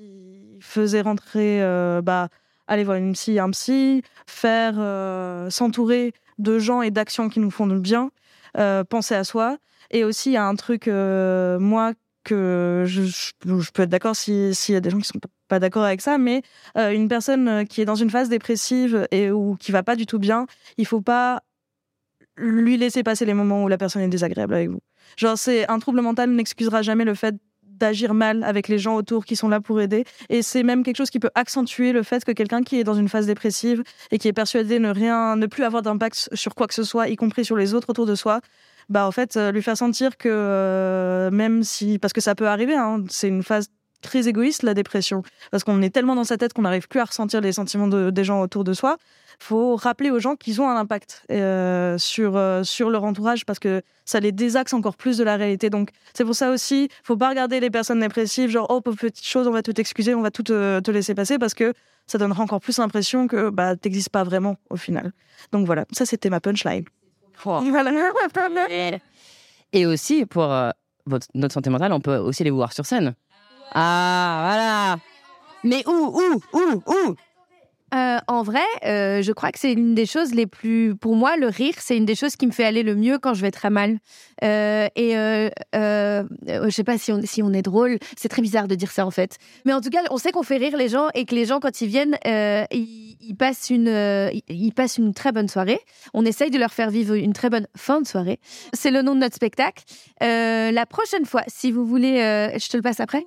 [0.60, 2.28] faisait rentrer, euh, bah,
[2.66, 7.50] aller voir une psy, un psy, faire euh, s'entourer de gens et d'actions qui nous
[7.50, 8.10] font du bien,
[8.58, 9.58] euh, penser à soi.
[9.90, 11.92] Et aussi, il y a un truc, euh, moi,
[12.24, 13.30] que je,
[13.72, 16.18] peux être d'accord si- s'il y a des gens qui sont pas d'accord avec ça,
[16.18, 16.42] mais
[16.74, 20.18] une personne qui est dans une phase dépressive et ou qui va pas du tout
[20.18, 20.46] bien,
[20.76, 21.42] il faut pas
[22.36, 24.80] lui laisser passer les moments où la personne est désagréable avec vous.
[25.16, 27.34] Genre, c'est un trouble mental n'excusera jamais le fait
[27.78, 30.04] d'agir mal avec les gens autour qui sont là pour aider.
[30.28, 32.94] Et c'est même quelque chose qui peut accentuer le fait que quelqu'un qui est dans
[32.94, 36.66] une phase dépressive et qui est persuadé ne rien, ne plus avoir d'impact sur quoi
[36.66, 38.40] que ce soit, y compris sur les autres autour de soi,
[38.88, 42.48] bah en fait euh, lui faire sentir que euh, même si, parce que ça peut
[42.48, 43.68] arriver, hein, c'est une phase
[44.02, 47.04] très égoïste la dépression, parce qu'on est tellement dans sa tête qu'on n'arrive plus à
[47.04, 48.96] ressentir les sentiments de- des gens autour de soi.
[49.38, 53.58] Faut rappeler aux gens qu'ils ont un impact euh, sur euh, sur leur entourage parce
[53.58, 55.68] que ça les désaxe encore plus de la réalité.
[55.68, 59.26] Donc c'est pour ça aussi, faut pas regarder les personnes dépressives genre oh pauvre petite
[59.26, 61.74] chose, on va tout excuser, on va tout te, te laisser passer parce que
[62.06, 65.12] ça donnera encore plus l'impression que bah t'existes pas vraiment au final.
[65.52, 66.84] Donc voilà, ça c'était ma punchline.
[69.72, 70.70] Et aussi, pour euh,
[71.04, 73.14] votre, notre santé mentale, on peut aussi les voir sur scène.
[73.72, 74.96] Ah, voilà.
[75.64, 77.16] Mais où, où, où, où?
[77.96, 80.94] Euh, en vrai, euh, je crois que c'est une des choses les plus.
[80.94, 83.32] Pour moi, le rire, c'est une des choses qui me fait aller le mieux quand
[83.32, 83.98] je vais très mal.
[84.44, 87.98] Euh, et je sais pas si on, est drôle.
[88.16, 89.38] C'est très bizarre de dire ça en fait.
[89.64, 91.60] Mais en tout cas, on sait qu'on fait rire les gens et que les gens,
[91.60, 93.88] quand ils viennent, ils, passent une,
[94.48, 95.80] ils, passent une très bonne soirée.
[96.12, 98.40] On essaye de leur faire vivre une très bonne fin de soirée.
[98.74, 99.84] C'est le nom de notre spectacle.
[100.20, 102.16] La prochaine fois, si vous voulez,
[102.58, 103.24] je te le passe après.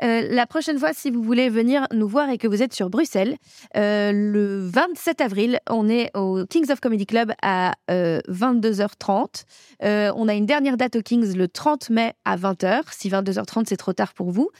[0.00, 3.36] La prochaine fois, si vous voulez venir nous voir et que vous êtes sur Bruxelles,
[4.12, 9.44] le 27 avril, on est au Kings of Comedy Club à euh, 22h30.
[9.82, 12.82] Euh, on a une dernière date au Kings le 30 mai à 20h.
[12.90, 14.50] Si 22h30 c'est trop tard pour vous.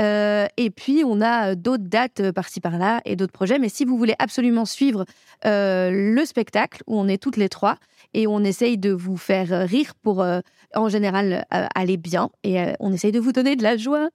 [0.00, 3.58] Euh, et puis on a euh, d'autres dates euh, par-ci par-là et d'autres projets.
[3.58, 5.04] Mais si vous voulez absolument suivre
[5.44, 7.76] euh, le spectacle où on est toutes les trois
[8.14, 10.40] et on essaye de vous faire euh, rire pour euh,
[10.74, 14.08] en général euh, aller bien et euh, on essaye de vous donner de la joie.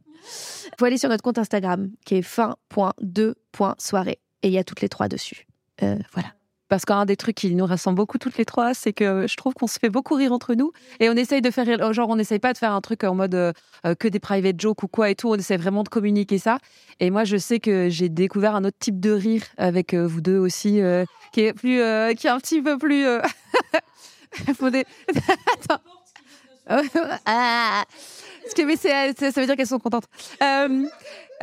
[0.80, 4.90] Faut aller sur notre compte Instagram qui est fin.2.soirée et il y a toutes les
[4.90, 5.48] trois dessus.
[5.84, 6.30] Euh, voilà.
[6.70, 9.54] parce qu'un des trucs qui nous rassemble beaucoup toutes les trois, c'est que je trouve
[9.54, 12.40] qu'on se fait beaucoup rire entre nous et on essaye de faire, genre, on essaye
[12.40, 13.54] pas de faire un truc en mode euh,
[14.00, 15.30] que des private jokes ou quoi et tout.
[15.30, 16.58] On essaie vraiment de communiquer ça.
[17.00, 20.40] Et moi, je sais que j'ai découvert un autre type de rire avec vous deux
[20.40, 20.82] aussi,
[21.32, 21.80] qui est plus,
[22.16, 23.06] qui est un petit peu plus.
[24.48, 25.82] Attends.
[27.26, 27.84] ah.
[28.58, 30.08] mais ça veut dire qu'elles sont contentes.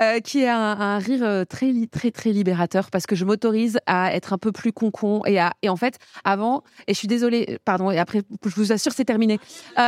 [0.00, 3.78] Euh, euh, qui est un, rire euh, très très très libérateur parce que je m'autorise
[3.86, 7.08] à être un peu plus concon et à et en fait avant et je suis
[7.08, 9.38] désolée pardon et après je vous assure c'est terminé.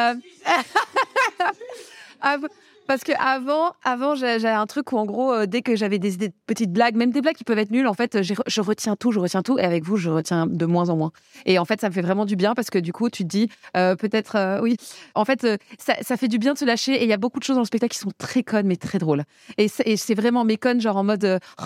[2.86, 6.16] Parce que avant, avant j'avais un truc où, en gros, euh, dès que j'avais des,
[6.16, 9.12] des, petites blagues, même des blagues qui peuvent être nulles, en fait, je retiens tout,
[9.12, 9.58] je retiens tout.
[9.58, 11.12] Et avec vous, je retiens de moins en moins.
[11.44, 13.28] Et en fait, ça me fait vraiment du bien parce que du coup, tu te
[13.28, 14.76] dis, euh, peut-être, euh, oui.
[15.14, 15.46] En fait,
[15.78, 16.94] ça, fait du bien de se lâcher.
[16.94, 18.76] Et il y a beaucoup de choses dans le spectacle qui sont très connes, mais
[18.76, 19.24] très drôles.
[19.58, 21.64] Et c'est vraiment mes connes, genre en mode, oh,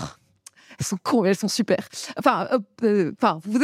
[0.78, 1.88] elles sont cons, mais elles sont super.
[2.18, 2.48] Enfin,
[3.18, 3.60] enfin, vous.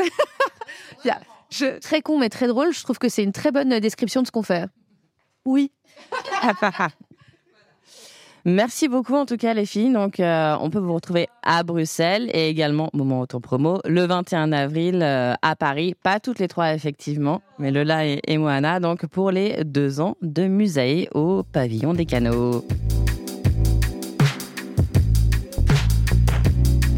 [1.50, 1.78] je...
[1.78, 2.72] Très con, mais très drôle.
[2.72, 4.68] Je trouve que c'est une très bonne description de ce qu'on fait.
[5.44, 5.72] Oui.
[8.48, 9.92] Merci beaucoup en tout cas les filles.
[9.92, 14.52] Donc euh, on peut vous retrouver à Bruxelles et également moment auto promo le 21
[14.52, 15.96] avril euh, à Paris.
[16.00, 20.16] Pas toutes les trois effectivement, mais Lola et, et Moana donc pour les deux ans
[20.22, 22.64] de musée au pavillon des canaux.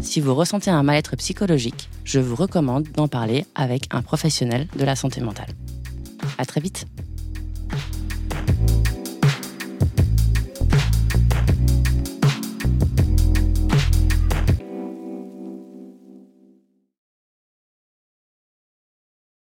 [0.03, 4.85] Si vous ressentez un mal-être psychologique, je vous recommande d'en parler avec un professionnel de
[4.85, 5.49] la santé mentale.
[6.37, 6.85] À très vite.